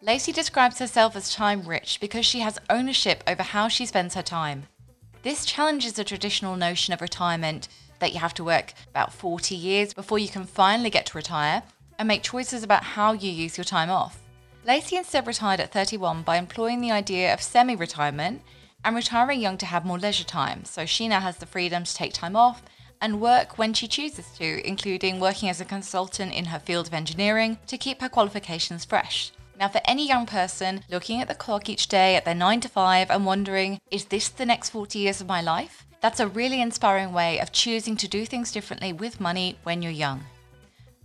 Lacey 0.02 0.33
describes 0.33 0.81
herself 0.81 1.14
as 1.14 1.33
time 1.33 1.62
rich 1.62 2.00
because 2.00 2.26
she 2.26 2.40
has 2.40 2.59
ownership 2.68 3.22
over 3.29 3.44
how 3.44 3.68
she 3.68 3.87
spends 3.87 4.16
her 4.16 4.22
time. 4.22 4.64
This 5.22 5.46
challenges 5.46 5.92
the 5.92 6.02
traditional 6.02 6.57
notion 6.57 6.92
of 6.92 7.00
retirement 7.00 7.68
that 8.00 8.12
you 8.12 8.18
have 8.18 8.35
to 8.35 8.42
work 8.42 8.72
about 8.90 9.12
40 9.12 9.55
years 9.55 9.94
before 9.94 10.18
you 10.18 10.29
can 10.29 10.46
finally 10.46 10.90
get 10.90 11.07
to 11.07 11.16
retire 11.16 11.62
and 11.96 12.09
make 12.09 12.24
choices 12.24 12.64
about 12.64 12.83
how 12.83 13.12
you 13.12 13.31
use 13.31 13.57
your 13.57 13.64
time 13.64 13.88
off. 13.88 14.18
Lacey 14.64 14.96
instead 14.96 15.29
retired 15.29 15.61
at 15.61 15.70
31 15.70 16.22
by 16.22 16.38
employing 16.38 16.81
the 16.81 16.90
idea 16.90 17.33
of 17.33 17.40
semi 17.40 17.76
retirement 17.76 18.42
and 18.85 18.95
retiring 18.95 19.41
young 19.41 19.59
to 19.59 19.67
have 19.67 19.85
more 19.85 19.99
leisure 19.99 20.25
time, 20.25 20.65
so 20.65 20.87
she 20.87 21.09
now 21.09 21.21
has 21.21 21.39
the 21.39 21.47
freedom 21.47 21.85
to 21.85 21.95
take 21.95 22.12
time 22.12 22.37
off 22.37 22.62
and 23.01 23.21
work 23.21 23.59
when 23.59 23.75
she 23.75 23.89
chooses 23.89 24.27
to, 24.39 24.67
including 24.67 25.21
working 25.21 25.49
as 25.49 25.61
a 25.61 25.65
consultant 25.65 26.33
in 26.33 26.47
her 26.47 26.59
field 26.59 26.87
of 26.87 26.95
engineering 26.95 27.59
to 27.67 27.79
keep 27.79 28.01
her 28.01 28.09
qualifications 28.09 28.85
fresh. 28.85 29.33
Now, 29.59 29.69
for 29.69 29.81
any 29.87 30.07
young 30.07 30.27
person 30.27 30.83
looking 30.91 31.21
at 31.21 31.29
the 31.29 31.35
clock 31.35 31.69
each 31.69 31.89
day 31.89 32.15
at 32.15 32.25
their 32.25 32.35
9 32.35 32.61
to 32.61 32.69
5 32.69 33.11
and 33.11 33.25
wondering, 33.25 33.81
is 33.91 34.07
this 34.07 34.29
the 34.29 34.47
next 34.47 34.71
40 34.71 34.99
years 34.99 35.21
of 35.21 35.27
my 35.27 35.41
life? 35.41 35.87
That's 36.01 36.21
a 36.21 36.29
really 36.29 36.61
inspiring 36.61 37.12
way 37.12 37.41
of 37.41 37.53
choosing 37.53 37.97
to 37.97 38.09
do 38.09 38.27
things 38.27 38.53
differently 38.53 38.93
with 38.93 39.21
money 39.21 39.59
when 39.62 39.83
you're 39.83 39.93
young. 39.93 40.25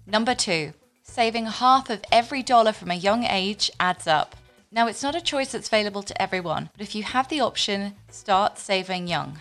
Number 0.06 0.36
two, 0.36 0.74
saving 1.04 1.46
half 1.46 1.90
of 1.90 2.04
every 2.12 2.44
dollar 2.44 2.74
from 2.74 2.92
a 2.92 2.96
young 2.96 3.24
age 3.24 3.72
adds 3.80 4.06
up. 4.06 4.36
Now, 4.74 4.88
it's 4.88 5.04
not 5.04 5.16
a 5.16 5.22
choice 5.22 5.52
that's 5.52 5.68
available 5.68 6.02
to 6.02 6.22
everyone, 6.22 6.70
but 6.72 6.82
if 6.82 6.96
you 6.96 7.04
have 7.04 7.28
the 7.28 7.42
option, 7.42 7.94
start 8.10 8.58
saving 8.58 9.06
young. 9.06 9.38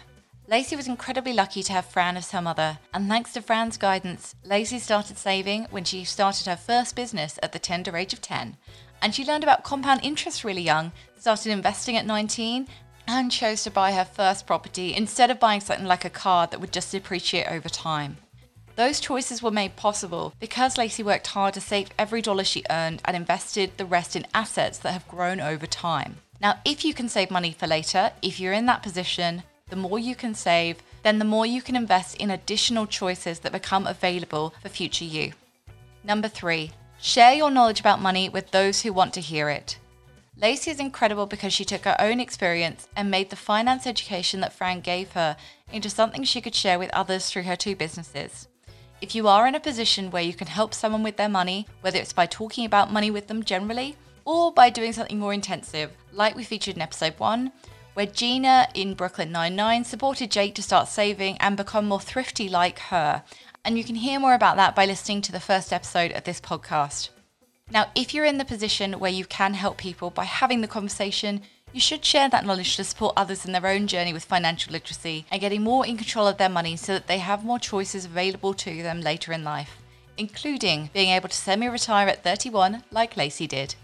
Lacey 0.49 0.75
was 0.75 0.89
incredibly 0.89 1.33
lucky 1.33 1.63
to 1.63 1.73
have 1.73 1.85
Fran 1.85 2.17
as 2.17 2.33
her 2.33 2.43
mother, 2.43 2.81
and 2.93 3.09
thanks 3.09 3.33
to 3.35 3.41
Fran's 3.41 3.77
guidance, 3.77 4.35
Lacey 4.45 4.81
started 4.81 5.17
saving 5.17 5.69
when 5.71 5.85
she 5.85 6.03
started 6.03 6.47
her 6.47 6.57
first 6.57 6.97
business 6.97 7.39
at 7.45 7.53
the 7.53 7.61
tender 7.61 7.97
age 7.97 8.13
of 8.13 8.21
10. 8.21 8.57
And 9.01 9.15
she 9.15 9.25
learned 9.25 9.45
about 9.45 9.63
compound 9.63 10.01
interest 10.03 10.43
really 10.43 10.63
young, 10.63 10.91
started 11.17 11.53
investing 11.53 11.97
at 11.97 12.07
19, 12.07 12.67
and 13.07 13.31
chose 13.31 13.63
to 13.63 13.71
buy 13.71 13.93
her 13.93 14.05
first 14.05 14.49
property 14.49 14.97
instead 14.97 15.31
of 15.31 15.39
buying 15.39 15.61
something 15.61 15.87
like 15.87 16.05
a 16.05 16.11
car 16.11 16.49
that 16.49 16.61
would 16.61 16.73
just 16.73 16.91
depreciate 16.91 17.47
over 17.47 17.69
time. 17.69 18.17
Those 18.81 18.99
choices 18.99 19.43
were 19.43 19.51
made 19.51 19.77
possible 19.77 20.33
because 20.41 20.79
Lacey 20.79 21.03
worked 21.03 21.27
hard 21.27 21.53
to 21.53 21.61
save 21.61 21.91
every 21.99 22.23
dollar 22.23 22.45
she 22.45 22.65
earned 22.71 23.03
and 23.05 23.15
invested 23.15 23.77
the 23.77 23.85
rest 23.85 24.17
in 24.17 24.27
assets 24.33 24.79
that 24.79 24.93
have 24.93 25.07
grown 25.07 25.39
over 25.39 25.67
time. 25.67 26.17
Now, 26.41 26.61
if 26.65 26.83
you 26.83 26.95
can 26.95 27.11
save 27.11 27.31
money 27.31 27.53
for 27.53 27.67
later, 27.67 28.11
if 28.23 28.41
you're 28.41 28.55
in 28.55 28.65
that 28.65 28.83
position, 28.83 29.43
the 29.69 29.77
more 29.77 29.99
you 29.99 30.15
can 30.15 30.35
save, 30.35 30.83
then 31.03 31.19
the 31.19 31.27
more 31.27 31.45
you 31.45 31.61
can 31.61 31.77
invest 31.77 32.17
in 32.17 32.31
additional 32.31 32.87
choices 32.87 33.41
that 33.41 33.53
become 33.53 33.87
available 33.87 34.55
for 34.63 34.71
future 34.71 35.05
you. 35.05 35.35
Number 36.03 36.29
three, 36.29 36.71
Share 37.03 37.35
your 37.35 37.51
knowledge 37.51 37.81
about 37.81 38.01
money 38.01 38.31
with 38.31 38.51
those 38.51 38.81
who 38.81 38.95
want 38.95 39.13
to 39.13 39.21
hear 39.21 39.51
it. 39.51 39.79
Lacey 40.39 40.71
is 40.71 40.81
incredible 40.81 41.27
because 41.27 41.53
she 41.53 41.67
took 41.67 41.85
her 41.85 41.97
own 41.99 42.19
experience 42.19 42.89
and 42.97 43.11
made 43.11 43.29
the 43.29 43.37
finance 43.37 43.87
education 43.87 44.41
that 44.41 44.55
Fran 44.55 44.81
gave 44.81 45.13
her 45.13 45.37
into 45.71 45.91
something 45.91 46.25
she 46.25 46.41
could 46.41 46.55
share 46.55 46.79
with 46.79 46.89
others 46.95 47.29
through 47.29 47.43
her 47.43 47.57
two 47.57 47.77
businesses. 47.77 48.49
If 49.03 49.15
you 49.15 49.29
are 49.29 49.47
in 49.47 49.55
a 49.55 49.61
position 49.61 50.11
where 50.11 50.23
you 50.23 50.35
can 50.35 50.47
help 50.47 50.75
someone 50.75 51.03
with 51.03 51.17
their 51.17 51.29
money, 51.29 51.67
whether 51.81 51.99
it's 51.99 52.13
by 52.13 52.27
talking 52.27 52.67
about 52.67 52.93
money 52.93 53.11
with 53.11 53.29
them 53.29 53.43
generally 53.43 53.97
or 54.27 54.53
by 54.53 54.69
doing 54.69 54.93
something 54.93 55.19
more 55.19 55.33
intensive, 55.33 55.91
like 56.13 56.37
we 56.37 56.45
featured 56.45 56.77
in 56.77 56.83
episode 56.83 57.15
1, 57.17 57.51
where 57.95 58.05
Gina 58.05 58.69
in 58.75 58.93
Brooklyn 58.93 59.33
Nine-Nine 59.33 59.85
supported 59.85 60.31
Jake 60.31 60.55
to 60.57 60.63
start 60.63 60.87
saving 60.87 61.39
and 61.39 61.57
become 61.57 61.89
more 61.89 61.99
thrifty 61.99 62.51
like 62.51 62.79
her. 62.79 63.23
And 63.65 63.79
you 63.79 63.85
can 63.85 63.95
hear 63.95 64.21
more 64.21 64.35
about 64.35 64.57
that 64.57 64.77
by 64.77 64.85
listening 64.85 65.23
to 65.23 65.33
the 65.33 65.41
first 65.41 65.73
episode 65.73 66.13
of 66.13 66.25
this 66.25 66.41
podcast. 66.41 67.09
Now, 67.71 67.87
if 67.95 68.13
you're 68.13 68.27
in 68.27 68.37
the 68.37 68.45
position 68.45 68.99
where 68.99 69.11
you 69.11 69.25
can 69.25 69.55
help 69.55 69.79
people 69.79 70.11
by 70.11 70.25
having 70.25 70.61
the 70.61 70.69
conversation, 70.69 71.41
you 71.73 71.81
should 71.81 72.05
share 72.05 72.29
that 72.29 72.45
knowledge 72.45 72.77
to 72.77 72.85
support 72.85 73.15
others 73.17 73.45
in 73.45 73.53
their 73.53 73.67
own 73.67 73.87
journey 73.87 74.13
with 74.13 74.25
financial 74.25 74.73
literacy 74.73 75.25
and 75.31 75.41
getting 75.41 75.63
more 75.63 75.87
in 75.87 75.97
control 75.97 76.27
of 76.27 76.37
their 76.37 76.49
money 76.49 76.77
so 76.77 76.93
that 76.93 77.07
they 77.07 77.19
have 77.19 77.45
more 77.45 77.59
choices 77.59 78.05
available 78.05 78.55
to 78.55 78.83
them 78.83 79.01
later 79.01 79.33
in 79.33 79.45
life, 79.45 79.79
including 80.17 80.91
being 80.93 81.11
able 81.11 81.29
to 81.29 81.37
semi 81.37 81.67
retire 81.67 82.09
at 82.09 82.25
31 82.25 82.83
like 82.91 83.17
Lacey 83.17 83.47
did. 83.47 83.75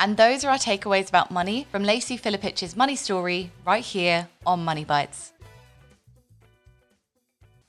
And 0.00 0.16
those 0.16 0.44
are 0.44 0.50
our 0.50 0.58
takeaways 0.58 1.08
about 1.08 1.30
money 1.30 1.66
from 1.70 1.84
Lacey 1.84 2.16
Filipich's 2.16 2.76
money 2.76 2.96
story 2.96 3.52
right 3.64 3.84
here 3.84 4.28
on 4.46 4.64
Money 4.64 4.84
Bites. 4.84 5.32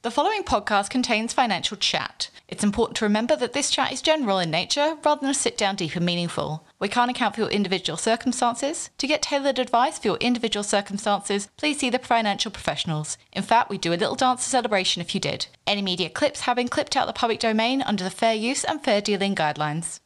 The 0.01 0.11
following 0.11 0.43
podcast 0.43 0.89
contains 0.89 1.33
financial 1.33 1.77
chat. 1.77 2.29
It's 2.47 2.63
important 2.63 2.95
to 2.97 3.05
remember 3.05 3.36
that 3.38 3.53
this 3.53 3.71
chat 3.71 3.91
is 3.91 4.03
general 4.03 4.38
in 4.38 4.51
nature 4.51 4.97
rather 5.03 5.21
than 5.21 5.31
a 5.31 5.34
sit 5.34 5.58
down 5.58 5.75
deep 5.75 5.95
and 5.95 6.05
meaningful. 6.05 6.63
We 6.77 6.88
can't 6.88 7.10
account 7.10 7.34
for 7.34 7.41
your 7.41 7.49
individual 7.49 7.97
circumstances. 7.97 8.91
To 8.99 9.08
get 9.08 9.23
tailored 9.23 9.58
advice 9.58 9.97
for 9.97 10.10
your 10.10 10.17
individual 10.17 10.63
circumstances, 10.63 11.49
please 11.58 11.79
see 11.79 11.89
the 11.89 11.97
financial 11.97 12.51
professionals. 12.51 13.17
In 13.34 13.41
fact, 13.41 13.71
we'd 13.71 13.81
do 13.81 13.93
a 13.93 13.95
little 13.95 14.13
dance 14.13 14.43
celebration 14.43 15.01
if 15.01 15.15
you 15.15 15.19
did. 15.19 15.47
Any 15.65 15.81
media 15.81 16.08
clips 16.08 16.41
have 16.41 16.58
been 16.58 16.67
clipped 16.67 16.95
out 16.95 17.08
the 17.08 17.13
public 17.13 17.39
domain 17.39 17.81
under 17.81 18.03
the 18.03 18.12
fair 18.12 18.36
use 18.36 18.63
and 18.63 18.84
fair 18.84 19.01
dealing 19.01 19.34
guidelines. 19.34 19.99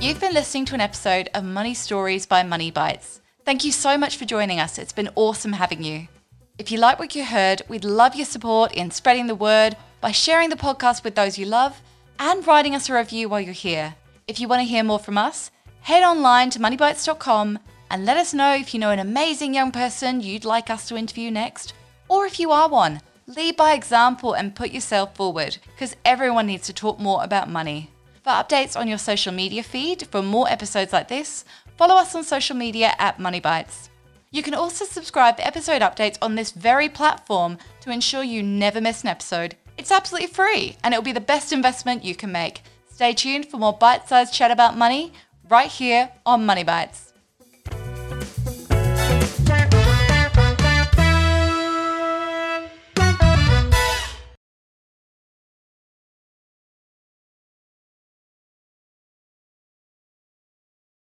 You've 0.00 0.20
been 0.20 0.34
listening 0.34 0.64
to 0.66 0.74
an 0.74 0.80
episode 0.80 1.30
of 1.32 1.44
Money 1.44 1.74
Stories 1.74 2.26
by 2.26 2.42
Money 2.42 2.72
Bites. 2.72 3.20
Thank 3.46 3.64
you 3.64 3.70
so 3.70 3.96
much 3.96 4.16
for 4.16 4.24
joining 4.24 4.58
us. 4.58 4.76
It's 4.76 4.92
been 4.92 5.08
awesome 5.14 5.52
having 5.52 5.84
you. 5.84 6.08
If 6.58 6.72
you 6.72 6.78
like 6.78 6.98
what 6.98 7.14
you 7.14 7.24
heard, 7.24 7.62
we'd 7.68 7.84
love 7.84 8.16
your 8.16 8.26
support 8.26 8.72
in 8.72 8.90
spreading 8.90 9.28
the 9.28 9.36
word 9.36 9.76
by 10.00 10.10
sharing 10.10 10.50
the 10.50 10.56
podcast 10.56 11.04
with 11.04 11.14
those 11.14 11.38
you 11.38 11.46
love 11.46 11.80
and 12.18 12.44
writing 12.44 12.74
us 12.74 12.90
a 12.90 12.94
review 12.94 13.28
while 13.28 13.40
you're 13.40 13.52
here. 13.52 13.94
If 14.26 14.40
you 14.40 14.48
want 14.48 14.62
to 14.62 14.68
hear 14.68 14.82
more 14.82 14.98
from 14.98 15.16
us, 15.16 15.52
head 15.82 16.02
online 16.02 16.50
to 16.50 16.58
moneybites.com 16.58 17.60
and 17.88 18.04
let 18.04 18.16
us 18.16 18.34
know 18.34 18.52
if 18.52 18.74
you 18.74 18.80
know 18.80 18.90
an 18.90 18.98
amazing 18.98 19.54
young 19.54 19.70
person 19.70 20.20
you'd 20.20 20.44
like 20.44 20.68
us 20.68 20.88
to 20.88 20.96
interview 20.96 21.30
next, 21.30 21.72
or 22.08 22.26
if 22.26 22.40
you 22.40 22.50
are 22.50 22.68
one, 22.68 23.00
lead 23.28 23.56
by 23.56 23.74
example 23.74 24.32
and 24.32 24.56
put 24.56 24.72
yourself 24.72 25.14
forward 25.14 25.58
because 25.66 25.94
everyone 26.04 26.48
needs 26.48 26.66
to 26.66 26.72
talk 26.72 26.98
more 26.98 27.22
about 27.22 27.48
money. 27.48 27.92
For 28.24 28.30
updates 28.30 28.76
on 28.76 28.88
your 28.88 28.98
social 28.98 29.32
media 29.32 29.62
feed 29.62 30.08
for 30.08 30.20
more 30.20 30.50
episodes 30.50 30.92
like 30.92 31.06
this, 31.06 31.44
follow 31.76 31.94
us 31.94 32.14
on 32.14 32.24
social 32.24 32.56
media 32.56 32.94
at 32.98 33.18
MoneyBites. 33.18 33.88
You 34.30 34.42
can 34.42 34.54
also 34.54 34.84
subscribe 34.84 35.36
for 35.36 35.42
episode 35.42 35.82
updates 35.82 36.18
on 36.20 36.34
this 36.34 36.50
very 36.50 36.88
platform 36.88 37.58
to 37.80 37.90
ensure 37.90 38.22
you 38.22 38.42
never 38.42 38.80
miss 38.80 39.02
an 39.02 39.08
episode. 39.08 39.56
It's 39.78 39.92
absolutely 39.92 40.28
free 40.28 40.76
and 40.82 40.92
it 40.92 40.96
will 40.96 41.04
be 41.04 41.12
the 41.12 41.20
best 41.20 41.52
investment 41.52 42.04
you 42.04 42.14
can 42.14 42.32
make. 42.32 42.62
Stay 42.90 43.12
tuned 43.12 43.46
for 43.46 43.58
more 43.58 43.72
bite 43.72 44.08
sized 44.08 44.34
chat 44.34 44.50
about 44.50 44.76
money 44.76 45.12
right 45.48 45.70
here 45.70 46.10
on 46.24 46.46
Money 46.46 46.64
Bites. 46.64 47.05